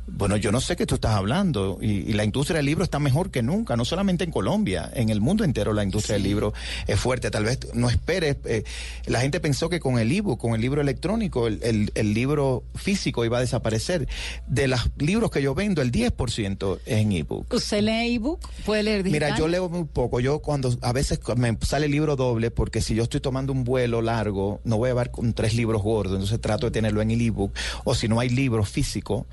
[0.08, 2.99] bueno, yo no sé qué tú estás hablando, y, y la industria del libro está
[2.99, 6.53] mejor que nunca, no solamente en Colombia, en el mundo entero la industria del libro
[6.88, 7.32] es fuerte.
[7.32, 8.64] Tal vez no esperes, eh,
[9.08, 12.64] la gente pensó que con el ebook, con el libro electrónico, el, el- el libro
[12.76, 14.08] físico iba a desaparecer.
[14.47, 17.53] De los libros que yo vendo, el 10% es en ebook.
[17.53, 18.39] ¿Usted lee ebook?
[18.66, 19.30] ¿Puede leer digital?
[19.32, 20.20] Mira, yo leo muy poco.
[20.20, 24.01] Yo cuando a veces me sale libro doble porque si yo estoy tomando un vuelo
[24.01, 27.22] largo, no voy a llevar con tres libros gordos, entonces trato de tenerlo en el
[27.22, 27.51] ebook.
[27.84, 29.26] O si no hay libro físico,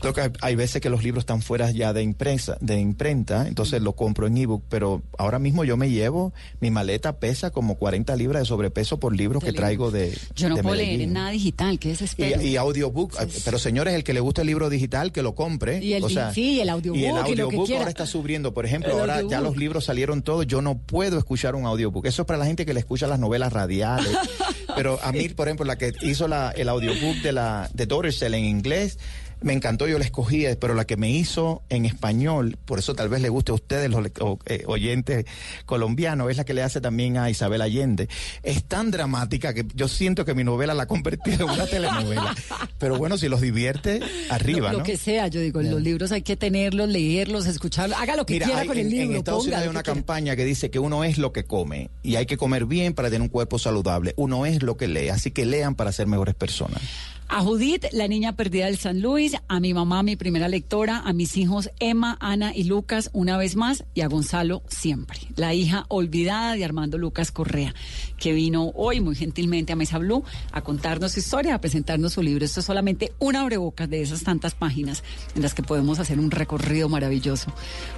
[0.00, 3.82] creo que hay, veces que los libros están fuera ya de impresa, de imprenta, entonces
[3.82, 4.62] lo compro en ebook.
[4.68, 9.14] Pero ahora mismo yo me llevo, mi maleta pesa como 40 libras de sobrepeso por
[9.16, 10.16] libros que traigo de.
[10.34, 11.12] Yo no de puedo leer Medellín.
[11.12, 12.40] nada digital, qué desespero.
[12.42, 15.82] Y, y audiobook, pero señores, el que le gusta el libro digital, que lo compre.
[15.84, 17.80] Y el- o sea, sí, el audiobook Y el y lo que audiobook quiera.
[17.80, 18.54] ahora está subiendo.
[18.54, 20.46] Por ejemplo, El ahora ya los libros salieron todos.
[20.46, 22.06] Yo no puedo escuchar un audiobook.
[22.06, 24.08] Eso es para la gente que le escucha las novelas radiales.
[24.76, 28.34] pero a mí, por ejemplo, la que hizo la, el audiobook de la de Dorsel
[28.34, 28.98] en inglés.
[29.40, 33.08] Me encantó, yo la escogí, pero la que me hizo en español, por eso tal
[33.08, 34.04] vez le guste a ustedes, los
[34.46, 35.26] eh, oyentes
[35.64, 38.08] colombianos, es la que le hace también a Isabel Allende.
[38.42, 42.34] Es tan dramática que yo siento que mi novela la ha convertido en una telenovela.
[42.78, 44.84] Pero bueno, si los divierte, arriba, lo, lo ¿no?
[44.84, 48.46] que sea, yo digo, los libros hay que tenerlos, leerlos, escucharlos, haga lo que Mira,
[48.46, 49.94] quiera hay- con el en, en libro, Estados Unidos hay una que quiera.
[49.94, 53.08] campaña que dice que uno es lo que come y hay que comer bien para
[53.08, 54.14] tener un cuerpo saludable.
[54.16, 56.82] Uno es lo que lee, así que lean para ser mejores personas.
[57.30, 61.12] A Judith, la niña perdida del San Luis, a mi mamá, mi primera lectora, a
[61.12, 65.84] mis hijos Emma, Ana y Lucas una vez más y a Gonzalo siempre, la hija
[65.88, 67.74] olvidada de Armando Lucas Correa,
[68.16, 72.22] que vino hoy muy gentilmente a Mesa Blue a contarnos su historia, a presentarnos su
[72.22, 72.46] libro.
[72.46, 75.04] Esto es solamente una abrebocas de esas tantas páginas
[75.34, 77.52] en las que podemos hacer un recorrido maravilloso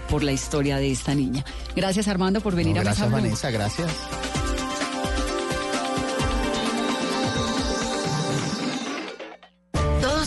[0.08, 1.44] por la historia de esta niña.
[1.76, 3.22] Gracias Armando por venir No, a Mesa gracias, Blue.
[3.22, 4.59] Vanessa, gracias.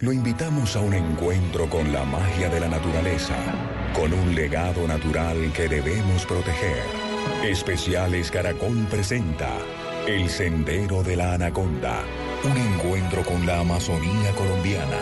[0.00, 3.36] Lo invitamos a un encuentro con la magia de la naturaleza,
[3.92, 6.84] con un legado natural que debemos proteger.
[7.44, 9.58] Especiales Caracol presenta
[10.06, 12.02] El Sendero de la Anaconda.
[12.44, 15.00] Un encuentro con la Amazonía colombiana.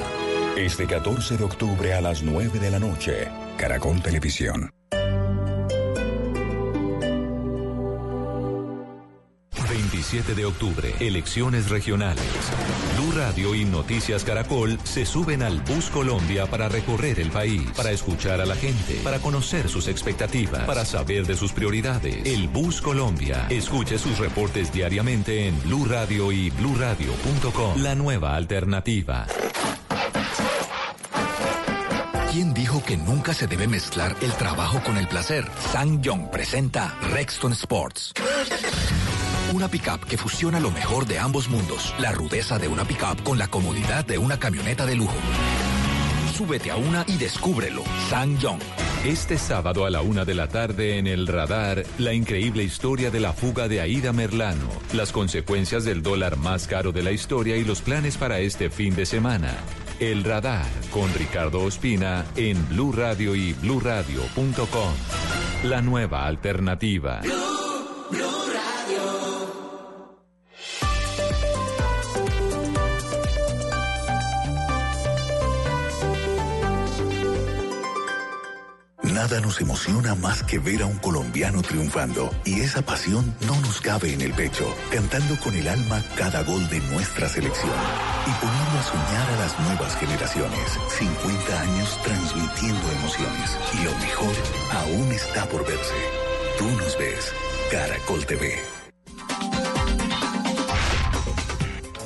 [0.57, 3.29] Este 14 de octubre a las 9 de la noche.
[3.57, 4.78] Caracol Televisión.
[10.11, 12.25] 27 de octubre, elecciones regionales.
[12.97, 17.91] Blue Radio y Noticias Caracol se suben al Bus Colombia para recorrer el país, para
[17.91, 22.25] escuchar a la gente, para conocer sus expectativas, para saber de sus prioridades.
[22.25, 23.49] El Bus Colombia.
[23.51, 27.83] Escuche sus reportes diariamente en Blue Radio y bluradio.com.
[27.83, 29.27] La nueva alternativa.
[32.33, 35.47] ¿Quién dijo que nunca se debe mezclar el trabajo con el placer?
[35.71, 38.15] Sang Young presenta Rexton Sports.
[39.53, 43.39] Una pickup que fusiona lo mejor de ambos mundos, la rudeza de una pickup con
[43.39, 45.17] la comodidad de una camioneta de lujo.
[46.35, 47.83] Súbete a una y descúbrelo.
[48.11, 48.61] Sang Young.
[49.05, 53.21] Este sábado a la una de la tarde en el radar, la increíble historia de
[53.21, 57.65] la fuga de Aida Merlano, las consecuencias del dólar más caro de la historia y
[57.65, 59.57] los planes para este fin de semana.
[59.99, 64.93] El radar con Ricardo Ospina en Blue Radio y bluradio.com.
[65.65, 67.21] La nueva alternativa.
[79.19, 83.81] Nada nos emociona más que ver a un colombiano triunfando y esa pasión no nos
[83.81, 87.75] cabe en el pecho, cantando con el alma cada gol de nuestra selección
[88.29, 90.79] y poniendo a soñar a las nuevas generaciones.
[91.01, 94.35] 50 años transmitiendo emociones y lo mejor
[94.71, 95.97] aún está por verse.
[96.57, 97.33] Tú nos ves,
[97.73, 98.55] Caracol TV.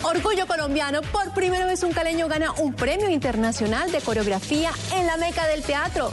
[0.02, 5.18] Orgullo colombiano, por primera vez un caleño gana un premio internacional de coreografía en la
[5.18, 6.10] meca del teatro.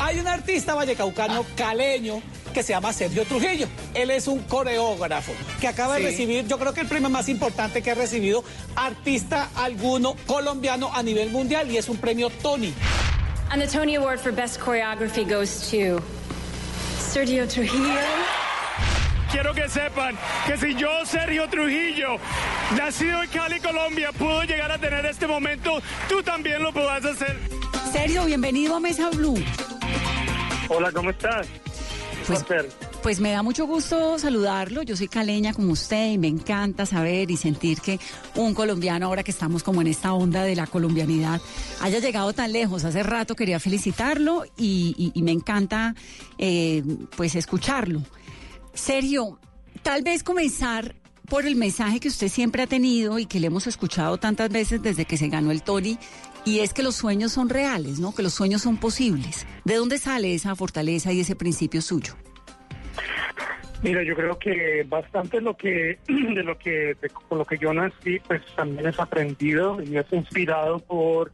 [0.00, 2.20] Hay un artista vallecaucano caleño
[2.52, 3.66] que se llama Sergio Trujillo.
[3.94, 7.82] Él es un coreógrafo que acaba de recibir, yo creo que el premio más importante
[7.82, 8.44] que ha recibido
[8.76, 12.72] artista alguno colombiano a nivel mundial y es un premio Tony.
[13.50, 16.02] And the Tony Award for Best Choreography goes to
[16.98, 18.00] Sergio Trujillo.
[19.30, 20.16] Quiero que sepan
[20.46, 22.18] que si yo, Sergio Trujillo,
[22.76, 27.36] nacido en Cali, Colombia, pudo llegar a tener este momento, tú también lo podrás hacer.
[27.92, 29.34] Sergio, bienvenido a Mesa Blue.
[30.68, 31.46] Hola, ¿cómo estás?
[32.26, 32.42] Pues,
[33.02, 34.82] pues me da mucho gusto saludarlo.
[34.82, 38.00] Yo soy caleña como usted y me encanta saber y sentir que
[38.34, 41.40] un colombiano, ahora que estamos como en esta onda de la colombianidad,
[41.82, 42.84] haya llegado tan lejos.
[42.84, 45.94] Hace rato quería felicitarlo y, y- y me encanta
[46.38, 46.82] eh,
[47.16, 48.02] pues escucharlo.
[48.72, 49.38] Sergio,
[49.82, 50.94] tal vez comenzar
[51.28, 54.82] por el mensaje que usted siempre ha tenido y que le hemos escuchado tantas veces
[54.82, 55.98] desde que se ganó el Tony,
[56.44, 58.14] y es que los sueños son reales, ¿no?
[58.14, 59.46] Que los sueños son posibles.
[59.64, 62.14] ¿De dónde sale esa fortaleza y ese principio suyo?
[63.82, 67.72] Mira, yo creo que bastante lo que de lo que de- con lo que yo
[67.74, 71.32] nací, pues también es aprendido y es inspirado por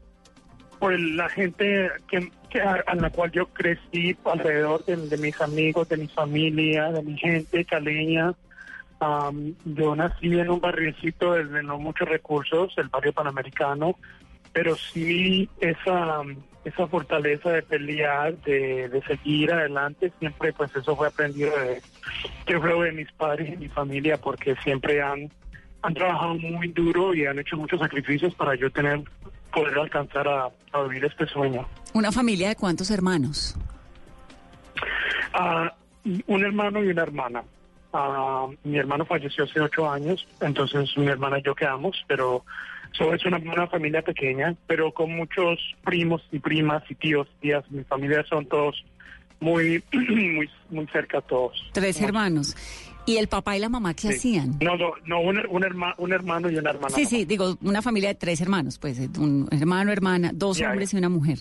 [0.81, 5.99] por la gente que, que a, la cual yo crecí alrededor de, mis amigos, de
[5.99, 8.33] mi familia, de mi gente caleña.
[8.99, 13.97] Am, yo nací en un barriocito de, de no muchos recursos, el barrio panamericano,
[14.53, 16.23] pero sí esa
[16.65, 21.81] esa fortaleza de pelear, de, de seguir adelante, siempre pues eso fue aprendido de,
[22.47, 25.31] yo creo de mis padres y mi familia, porque siempre han,
[25.83, 29.03] han trabajado muy duro y han hecho muchos sacrificios para yo tener,
[29.53, 31.67] poder alcanzar a, a vivir este sueño.
[31.95, 33.57] ¿Una familia de cuántos hermanos?
[35.33, 35.73] Ah,
[36.27, 37.43] un hermano y una hermana.
[37.93, 42.45] Ah, mi hermano falleció hace ocho años, entonces mi hermana y yo quedamos, pero
[42.93, 47.69] so, es una, una familia pequeña, pero con muchos primos y primas y tíos, tías.
[47.71, 48.85] Mi familia son todos
[49.41, 51.53] muy, muy, muy cerca todos.
[51.73, 52.57] Tres hermanos.
[53.07, 54.15] ¿Y el papá y la mamá qué Sí.
[54.15, 54.59] hacían?
[54.61, 56.95] No, no, no un, un, herma- un hermano y una hermana.
[56.95, 60.99] Sí, sí, digo, una familia de tres hermanos, pues, un hermano, hermana, dos hombres y
[60.99, 61.39] una mujer.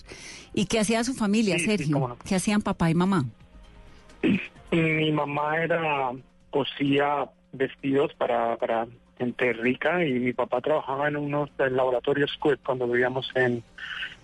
[0.54, 1.92] ¿Y qué hacía su familia, Sí, sí, Sergio?
[1.92, 2.16] cómo no.
[2.26, 3.26] ¿Qué hacían papá y mamá?
[4.72, 6.10] Mi mamá era
[6.50, 8.86] cosía vestidos para, para
[9.20, 13.62] gente rica y mi papá trabajaba en unos laboratorios Squibb cuando vivíamos en,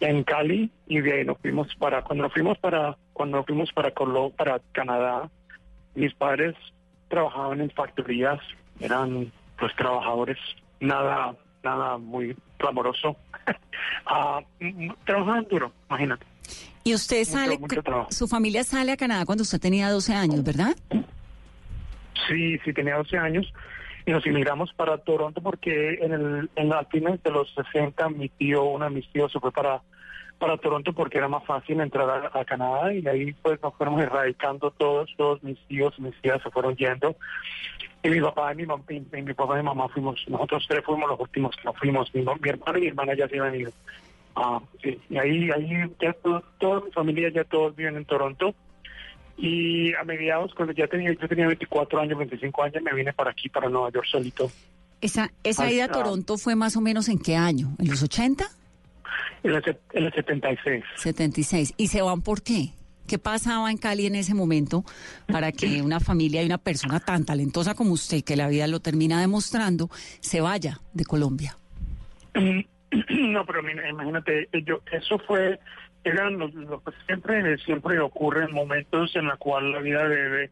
[0.01, 3.71] en Cali y de ahí nos fuimos para cuando nos fuimos para cuando nos fuimos
[3.75, 5.29] para Colo, para Canadá
[5.95, 6.55] mis padres
[7.09, 8.41] trabajaban en factorías
[8.81, 10.39] eran pues trabajadores
[10.81, 13.17] nada nada muy clamoroso.
[14.61, 16.25] M- trabajaban duro imagínate.
[16.85, 20.43] Y usted Mucho, sale, mucho su familia sale a Canadá cuando usted tenía 12 años,
[20.43, 20.75] ¿verdad?
[22.29, 23.53] Sí, sí, tenía 12 años
[24.07, 28.29] y nos emigramos para Toronto porque en el en las fines de los 60 mi
[28.31, 29.83] tío, uno de mis tíos se fue para
[30.39, 33.75] para Toronto porque era más fácil entrar a, a Canadá y de ahí pues nos
[33.75, 37.17] fuimos erradicando todos, todos mis tíos, mis tías se fueron yendo.
[38.03, 40.85] Y mi papá y mi, mam- y mi papá y mi mamá fuimos, nosotros tres
[40.85, 43.55] fuimos los últimos que nos fuimos, mi, mi hermano y mi hermana ya se iban.
[44.37, 48.55] Ah, sí, y ahí, ahí ya todo- toda mi familia ya todos viven en Toronto
[49.37, 53.31] y a mediados cuando ya tenía, yo tenía 24 años, 25 años, me vine para
[53.31, 54.51] aquí, para Nueva York solito.
[55.01, 55.93] Esa, esa ida a ah.
[55.93, 57.77] Toronto fue más o menos en qué año?
[57.79, 58.45] ¿En los 80?
[59.43, 60.85] En el, en el 76.
[60.97, 61.75] 76.
[61.77, 62.71] ¿Y se van por qué?
[63.07, 64.85] ¿Qué pasaba en Cali en ese momento
[65.27, 68.81] para que una familia y una persona tan talentosa como usted, que la vida lo
[68.81, 71.57] termina demostrando, se vaya de Colombia?
[73.09, 75.59] No, pero mira, imagínate, eh, yo, eso fue,
[77.07, 80.51] siempre, siempre ocurren momentos en la cual la vida de,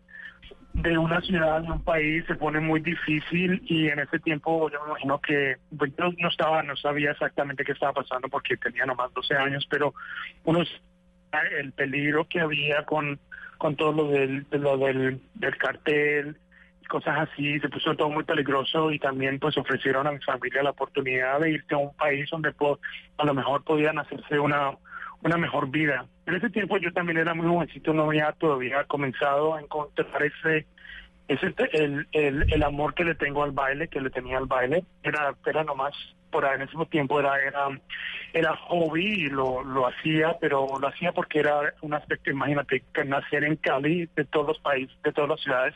[0.75, 4.81] de, una ciudad, de un país se pone muy difícil y en ese tiempo yo
[4.83, 8.87] me imagino que pues, yo no estaba, no sabía exactamente qué estaba pasando porque tenía
[8.87, 9.95] nomás 12 años, pero
[10.45, 10.81] uno s-
[11.59, 13.19] el peligro que había con,
[13.59, 16.37] con todo lo del, de lo del, del cartel
[16.89, 20.71] cosas así, se puso todo muy peligroso y también pues ofrecieron a mi familia la
[20.71, 24.71] oportunidad de irse a un país donde a lo mejor podían hacerse una,
[25.25, 26.07] una mejor vida.
[26.27, 30.67] En ese tiempo yo también era muy jovencito, no había todavía comenzado a encontrar ese
[31.27, 34.85] ese el, el, el amor que le tengo al baile, que le tenía al baile,
[35.03, 35.95] era, era nomás
[36.31, 37.69] por ahí en ese tiempo era, era,
[38.33, 43.05] era hobby y lo, lo hacía, pero lo hacía porque era un aspecto, imagínate, que
[43.05, 45.75] nacer en Cali, de todos los países, de todas las ciudades,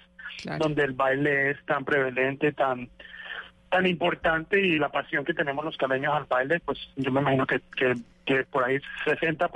[0.59, 2.91] donde el baile es tan prevalente, tan
[3.71, 7.47] tan importante y la pasión que tenemos los caleños al baile, pues yo me imagino
[7.47, 7.95] que, que,
[8.25, 9.49] que por ahí 60%,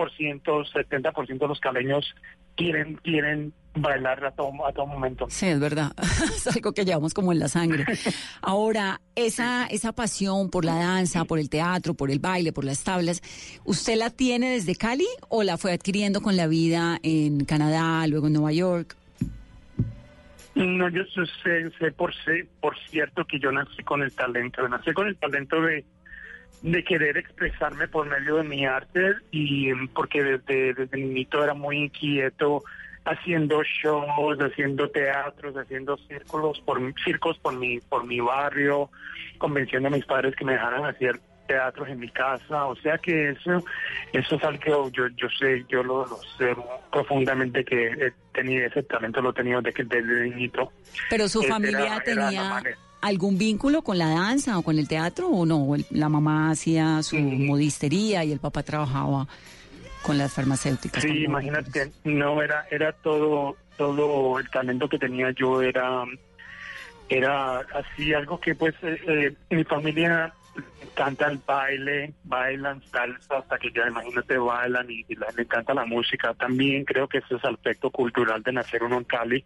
[0.42, 2.14] 70% de los caleños
[2.56, 5.26] quieren quieren bailar a todo, a todo momento.
[5.30, 5.92] Sí, es verdad.
[6.36, 7.86] es algo que llevamos como en la sangre.
[8.42, 12.84] Ahora, esa, esa pasión por la danza, por el teatro, por el baile, por las
[12.84, 13.22] tablas,
[13.64, 18.26] ¿usted la tiene desde Cali o la fue adquiriendo con la vida en Canadá, luego
[18.26, 18.96] en Nueva York?
[20.55, 24.92] No, yo sé, sé por sé, por cierto que yo nací con el talento, nací
[24.92, 25.84] con el talento de,
[26.61, 31.78] de querer expresarme por medio de mi arte y porque desde, desde niñito era muy
[31.78, 32.62] inquieto
[33.05, 38.90] haciendo shows, haciendo teatros, haciendo círculos por circos por mi por mi barrio,
[39.38, 43.30] convenciendo a mis padres que me dejaran hacer teatros en mi casa, o sea que
[43.30, 43.62] eso
[44.12, 46.55] eso es algo que yo yo sé, yo lo, lo sé
[46.90, 50.72] profundamente que he tenido ese talento lo he tenido desde, desde niñito.
[51.11, 52.62] Pero su Era- familia era tenía
[53.01, 55.74] algún vínculo con la danza o con el teatro o no?
[55.90, 59.26] La mamá hacía su modistería y el papá trabajaba
[60.03, 61.03] con las farmacéuticas.
[61.03, 66.05] Sí, imagínate, no era era todo todo el talento que tenía yo era
[67.09, 70.32] era así algo que pues eh, eh, mi familia
[70.82, 75.72] encanta el baile, bailan salsa hasta que ya imagínate bailan y, y la- le encanta
[75.74, 76.34] la música.
[76.34, 79.44] También creo que ese es el aspecto cultural de nacer uno en Cali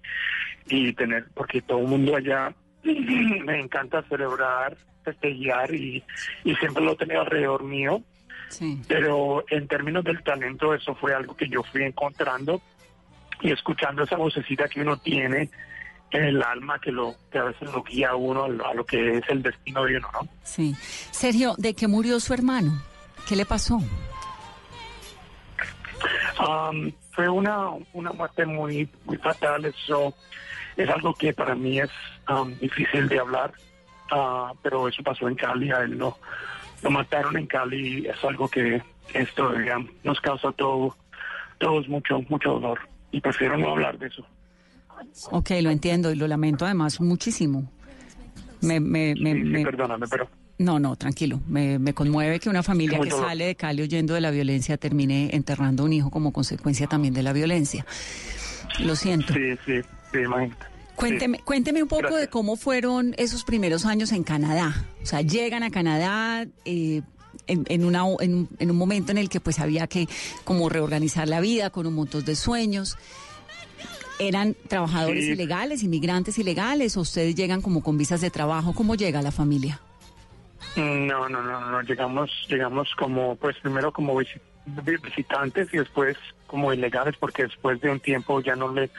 [0.67, 2.53] y tener porque todo el mundo allá
[2.85, 6.03] me encanta celebrar, festejar y,
[6.45, 8.03] y siempre lo he tenido alrededor mío.
[8.89, 12.61] Pero en términos del talento, eso fue algo que yo fui encontrando
[13.41, 15.51] y escuchando esa vocecita que uno tiene
[16.11, 18.75] en el alma, que lo que a veces lo guía a uno a lo, a
[18.75, 20.29] lo que es el destino de uno, ¿no?
[20.43, 20.75] Sí.
[21.11, 22.83] Sergio, ¿de qué murió su hermano?
[23.29, 23.81] ¿Qué le pasó?
[26.39, 30.15] Am, fue una, una muerte muy, muy fatal, eso
[30.77, 31.91] es algo que para mí es
[32.27, 33.53] am, difícil de hablar,
[34.11, 36.19] ah, pero eso pasó en Cali, a él lo,
[36.83, 38.83] lo mataron en Cali y es algo que
[39.15, 40.97] esto digamos, nos causa todo,
[41.59, 42.81] todos mucho, mucho dolor
[43.11, 44.27] y prefiero no hablar de eso.
[45.31, 47.71] Ok, lo entiendo y lo lamento además muchísimo.
[48.61, 50.29] Me, me, me, Sí, sí, me- perdóname, pero
[50.59, 51.41] No, no, tranquilo.
[51.47, 55.31] Me, me conmueve que una familia que sale de Cali huyendo de la violencia termine
[55.35, 57.85] enterrando a un hijo como consecuencia también de la violencia.
[58.81, 59.35] Lo siento.
[59.35, 59.81] Sí, sí,
[60.13, 60.65] sí, imagínate.
[60.95, 64.87] Cuénteme, cuénteme un poco de cómo fueron esos primeros años en Canadá.
[65.03, 67.03] O sea, llegan a Canadá eh,
[67.47, 70.09] en, en una, en, un- en un momento en el que pues había que
[70.45, 72.97] como reorganizar la vida con un montón de sueños.
[74.19, 75.33] ¿Eran trabajadores Sí.
[75.33, 78.73] ilegales, inmigrantes ilegales o ustedes llegan como con visas de trabajo?
[78.75, 79.81] ¿Cómo llega la familia?
[80.77, 86.17] No, no, no, no, llegamos, llegamos como, pues primero como visi- vi- visitantes y después
[86.47, 88.91] como ilegales porque después de un tiempo ya no le,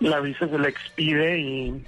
[0.00, 1.84] la visa se le expide y,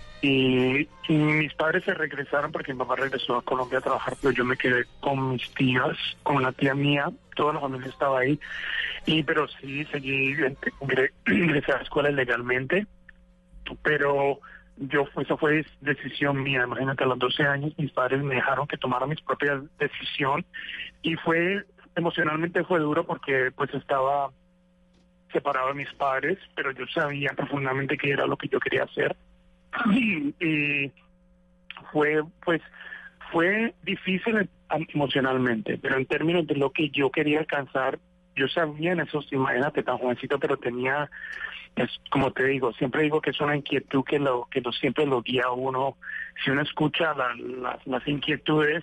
[1.08, 4.56] mis padres se regresaron porque mi papá regresó a Colombia a trabajar, pero yo me
[4.56, 8.38] quedé con mis tías, con una tía mía, toda la familia estaba ahí,
[9.04, 12.86] y pero sí seguí, ingre- ingresé a la escuela legalmente,
[13.82, 14.38] pero
[14.76, 16.62] yo eso fue decisión mía.
[16.64, 20.44] Imagínate, a los 12 años mis padres me dejaron que tomara mis propias decisión
[21.02, 21.64] y fue
[21.96, 24.30] emocionalmente fue duro porque pues estaba
[25.32, 29.16] separado de mis padres, pero yo sabía profundamente que era lo que yo quería hacer.
[30.40, 30.90] Y,
[31.90, 32.60] fue, pues,
[33.30, 34.48] fue difícil
[34.94, 37.98] emocionalmente, pero en términos de lo que yo quería alcanzar,
[38.36, 41.10] yo sabía en esos, imagínate tan jovencito, pero tenía,
[41.76, 45.06] es como te digo, siempre digo que es una inquietud que lo que lo, siempre
[45.06, 45.96] lo guía uno.
[46.44, 48.82] Si uno escucha la- las- las inquietudes,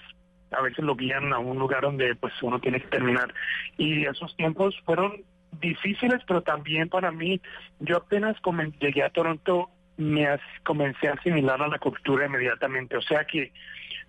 [0.52, 3.34] a veces lo guían a un lugar donde pues uno tiene que terminar.
[3.78, 5.24] Y esos tiempos fueron
[5.60, 7.42] difíciles, pero también para mí,
[7.80, 8.38] yo apenas
[8.80, 10.28] llegué a Toronto, me
[10.64, 12.98] comencé a asimilar a la cultura inmediatamente.
[12.98, 13.52] O sea que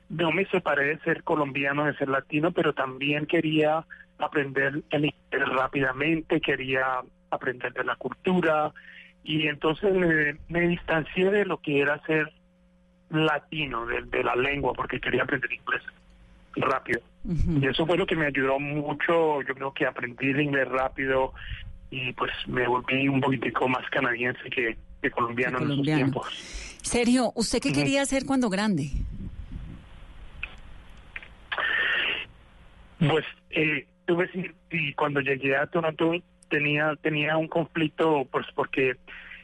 [0.09, 3.85] no me separé de ser colombiano, de ser latino, pero también quería
[4.19, 8.73] aprender el inglés rápidamente, quería aprender de la cultura.
[9.25, 9.93] Y entonces
[10.49, 12.33] me, distancié de lo que era ser
[13.11, 15.83] latino, de la lengua, porque quería aprender inglés
[16.57, 17.01] rápido.
[17.25, 21.33] Y eso fue lo que me ayudó mucho, yo creo que aprendí el inglés rápido
[21.91, 26.27] y pues me volví un poquitico más canadiense que, que colombiano en esos tiempos.
[26.83, 28.91] Sergio, ¿usted qué quería hacer cuando grande?
[32.99, 34.31] Pues, eh, tuve
[34.71, 36.13] y cuando llegué a Toronto
[36.49, 38.97] tenía tenía un conflicto, pues porque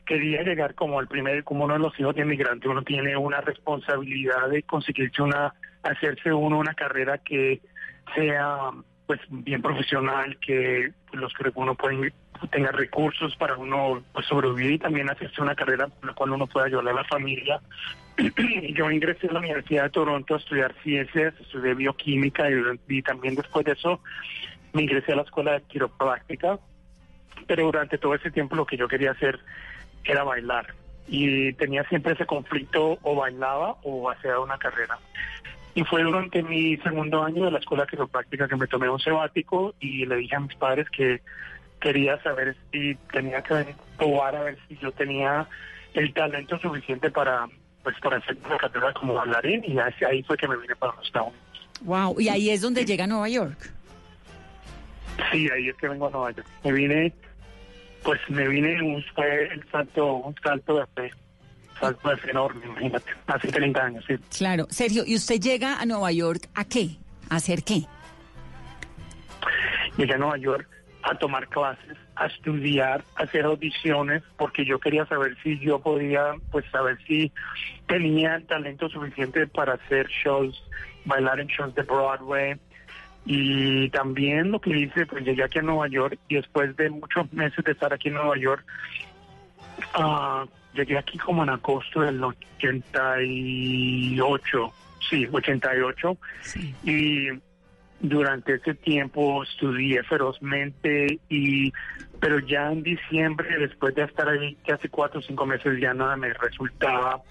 [0.06, 3.40] quería llegar como el primer, como uno de los hijos de inmigrante, uno tiene una
[3.40, 5.52] responsabilidad de conseguirse una,
[5.82, 7.60] hacerse uno una carrera que
[8.14, 8.70] sea
[9.06, 12.12] pues bien profesional, que los que uno puede,
[12.50, 16.46] tenga recursos para uno pues, sobrevivir y también hacerse una carrera con la cual uno
[16.46, 17.60] pueda ayudar a la familia.
[18.74, 22.48] Yo ingresé a la Universidad de Toronto a estudiar ciencias, estudié bioquímica
[22.88, 24.00] y, también después de eso
[24.72, 26.58] me ingresé a la escuela de quiropráctica,
[27.46, 29.38] pero durante todo ese tiempo lo que yo quería hacer
[30.06, 30.74] era bailar
[31.08, 34.98] y tenía siempre ese conflicto o bailaba o hacía una carrera.
[35.74, 39.74] Y fue durante mi segundo año de la escuela quiropráctica que me tomé un sabático
[39.78, 41.20] y le dije a mis padres que
[41.80, 45.46] quería saber si tenía que probar a ver si yo tenía
[45.94, 47.46] el talento suficiente para
[47.82, 51.06] pues para hacer una carrera como bailarín y ahí fue que me vine para los
[51.06, 51.46] Estados Unidos.
[51.82, 53.70] Wow, y ahí es donde llega a Nueva York.
[55.30, 56.48] Sí, ahí es que vengo a Nueva York.
[56.64, 57.12] Me vine,
[58.06, 61.10] pues me vine, un, fue el salto, un salto de fe,
[61.80, 64.14] salto de fe enorme, imagínate, hace 30 años, sí.
[64.38, 64.68] Claro.
[64.70, 66.90] Sergio, ¿y usted llega a Nueva York a qué?
[67.28, 67.82] ¿A hacer qué?
[69.96, 70.68] Llegué a Nueva York
[71.02, 76.34] a tomar clases, a estudiar, a hacer audiciones, porque yo quería saber si yo podía,
[76.52, 77.32] pues saber si
[77.88, 80.62] tenía talento suficiente para hacer shows,
[81.04, 82.54] bailar en shows de Broadway.
[83.26, 87.32] Y también lo que hice, pues llegué aquí a Nueva York y después de muchos
[87.32, 88.64] meses de estar aquí en Nueva York,
[89.94, 94.72] ah, llegué aquí como en agosto del 88,
[95.10, 96.16] sí, 88.
[96.84, 97.30] Y
[98.00, 101.72] durante ese tiempo estudié ferozmente y
[102.20, 106.16] pero ya en diciembre después de estar ahí casi cuatro o cinco meses ya nada
[106.16, 107.22] me resultaba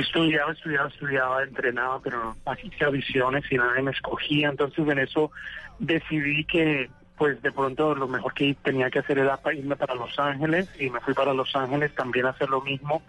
[0.00, 4.48] estudiaba estudiaba estudiaba entrenaba pero hacía audiciones y nadie me escogía.
[4.48, 5.30] Entonces en eso
[5.78, 9.94] decidí que pues de pronto lo mejor que tenía que hacer era pa- irme para
[9.96, 13.02] Los Ángeles y me fui para Los Ángeles también a hacer lo mismo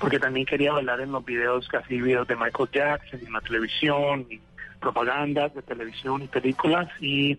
[0.00, 4.26] porque también quería bailar en los videos casi videos de Michael Jackson en la televisión
[4.28, 4.40] y
[4.80, 6.88] propagandas de televisión y películas.
[7.00, 7.38] Y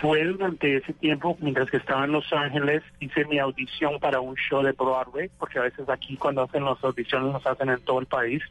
[0.00, 4.34] fue durante ese tiempo, mientras que estaba en Los Ángeles, hice mi audición para un
[4.36, 7.98] show de Broadway, porque a veces aquí cuando hacen las audiciones las hacen en todo
[8.00, 8.42] el país.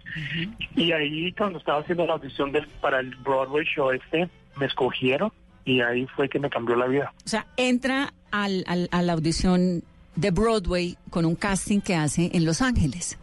[0.75, 4.29] Y ahí cuando estaba haciendo la audición del, para el Broadway show este,
[4.59, 5.31] me escogieron
[5.63, 7.13] y ahí fue que me cambió la vida.
[7.25, 9.83] O sea, entra al, al- a la audición
[10.15, 13.17] de Broadway con un casting que hace en Los Ángeles.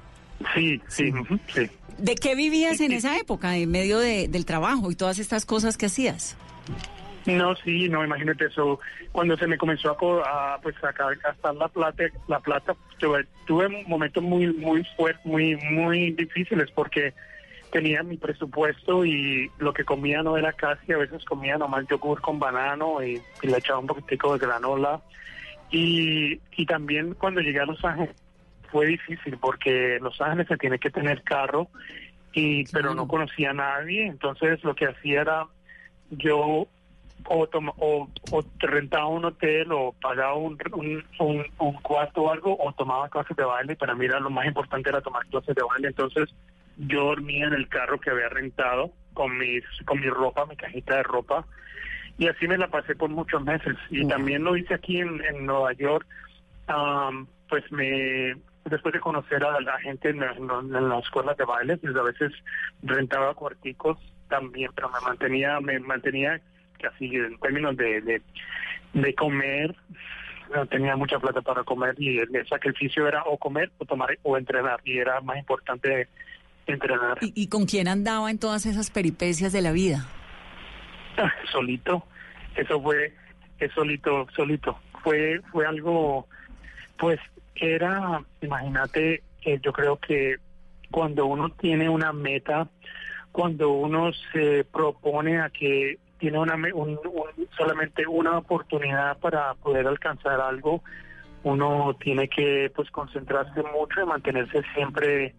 [0.54, 1.12] Sí, sí,
[1.52, 1.68] sí.
[1.98, 5.76] ¿De qué vivías en esa época, en medio de- del trabajo y todas estas cosas
[5.76, 6.36] que hacías?
[7.26, 8.80] No, sí, no, imagínate eso.
[9.12, 13.68] Cuando se me comenzó a, a, pues a gastar la plata, la plata, tuve, tuve
[13.86, 17.14] momentos muy, muy fuertes, muy, muy difíciles porque
[17.70, 22.20] tenía mi presupuesto y lo que comía no era casi, a veces comía nomás yogur
[22.20, 25.00] con banano y, y le echaba un poquitico de granola.
[25.70, 28.14] Y, y también cuando llegué a Los Ángeles
[28.70, 31.68] fue difícil porque Los Ángeles se tiene que tener carro
[32.32, 35.46] y pero no conocía a nadie, entonces lo que hacía era
[36.10, 36.68] yo
[37.26, 42.32] o, toma- o, o rentaba un hotel o pagaba un, un, un, un cuarto o
[42.32, 43.76] algo o tomaba clases de baile.
[43.76, 45.88] Para mí era lo más importante era tomar clases de baile.
[45.88, 46.28] Entonces
[46.76, 50.96] yo dormía en el carro que había rentado con mis con mi ropa, mi cajita
[50.96, 51.46] de ropa
[52.18, 53.76] y así me la pasé por muchos meses.
[53.90, 56.06] Y también lo hice aquí en, en Nueva York.
[56.66, 61.44] Am, pues me después de conocer a la gente en, la- en las escuelas de
[61.44, 62.32] baile, pues a veces
[62.82, 63.98] rentaba cuarticos
[64.28, 66.40] también, pero me mantenía me mantenía
[66.92, 68.22] así en términos de, de,
[68.92, 69.74] de comer,
[70.54, 74.18] no tenía mucha plata para comer y el, el sacrificio era o comer o tomar
[74.22, 76.08] o entrenar y era más importante
[76.66, 77.18] entrenar.
[77.20, 80.06] ¿Y, y con quién andaba en todas esas peripecias de la vida?
[81.16, 82.06] Ah, solito,
[82.56, 83.14] eso fue,
[83.58, 84.78] es solito, solito.
[85.02, 86.26] Fue, fue algo,
[86.98, 87.20] pues
[87.56, 90.36] era, imagínate, eh, yo creo que
[90.90, 92.68] cuando uno tiene una meta,
[93.32, 99.86] cuando uno se propone a que tiene una un- un- solamente una oportunidad para poder
[99.86, 100.82] alcanzar algo,
[101.42, 105.34] uno tiene que pues concentrarse mucho y mantenerse siempre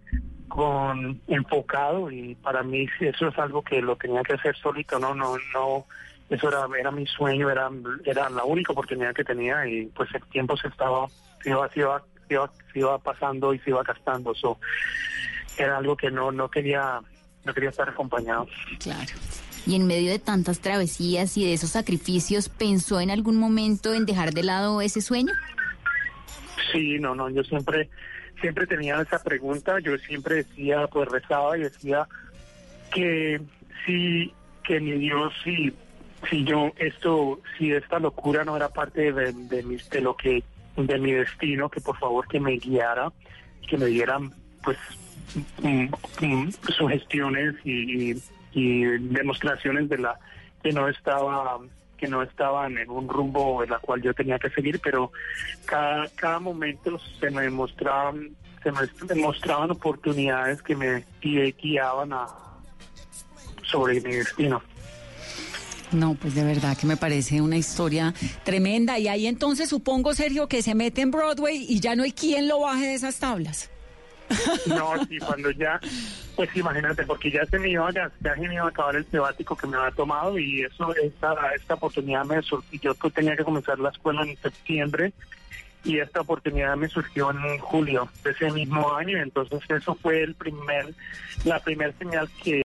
[0.48, 5.16] con enfocado y para mí eso es algo que lo tenía que hacer solito, no,
[5.16, 5.86] no, no,
[6.30, 7.70] eso era, era mi sueño, era,
[8.06, 11.08] era la única oportunidad que tenía y pues el tiempo se estaba,
[11.42, 14.60] se iba, se iba, se iba, se iba pasando y se iba gastando, so,
[15.58, 17.00] era algo que no, no quería,
[17.44, 18.48] no quería estar acompañado.
[18.80, 19.12] Claro.
[19.68, 24.06] Y en medio de tantas travesías y de esos sacrificios, ¿pensó en algún momento en
[24.06, 25.34] dejar de lado ese sueño?
[26.72, 27.90] Sí, no, no, yo siempre,
[28.42, 32.08] siempre tenía esa pregunta, yo siempre decía, pues rezaba y decía
[32.94, 33.42] que
[33.86, 34.32] si,
[34.64, 35.74] que mi Dios, si,
[36.30, 40.44] si yo, esto, si esta locura no era parte de, de, mis- de lo que,
[40.78, 43.12] de mi destino, que por favor que me guiara,
[43.68, 44.32] que me dieran,
[44.64, 44.78] pues,
[45.64, 45.88] mm,
[46.26, 48.14] mm, sugestiones y-
[48.56, 48.84] y
[49.14, 50.18] demostraciones de la
[50.64, 51.60] que no estaba
[51.98, 55.12] que no estaban en un rumbo en la cual yo tenía que seguir, pero
[55.66, 58.32] cada, cada momento se me mostraban
[58.64, 62.26] se me demostraban oportunidades que me gui- guiaban a
[63.64, 64.62] sobre mi destino.
[65.92, 68.98] No, pues de verdad que me parece una historia tremenda.
[69.00, 72.48] Y ahí entonces supongo, Sergio, que se mete en Broadway y ya no hay quien
[72.48, 73.70] lo baje de esas tablas.
[74.68, 75.80] No, sí, cuando ya,
[76.36, 79.56] pues imagínate, porque ya se me iba, ya, se me iba a acabar el sabático
[79.56, 83.80] que me había tomado y eso, esta, esta oportunidad me surgió, yo tenía que comenzar
[83.80, 85.14] la escuela en septiembre
[85.86, 90.34] y esta oportunidad me surgió en julio de ese mismo año, entonces eso fue el
[90.34, 90.94] primer,
[91.44, 92.54] la primera señal que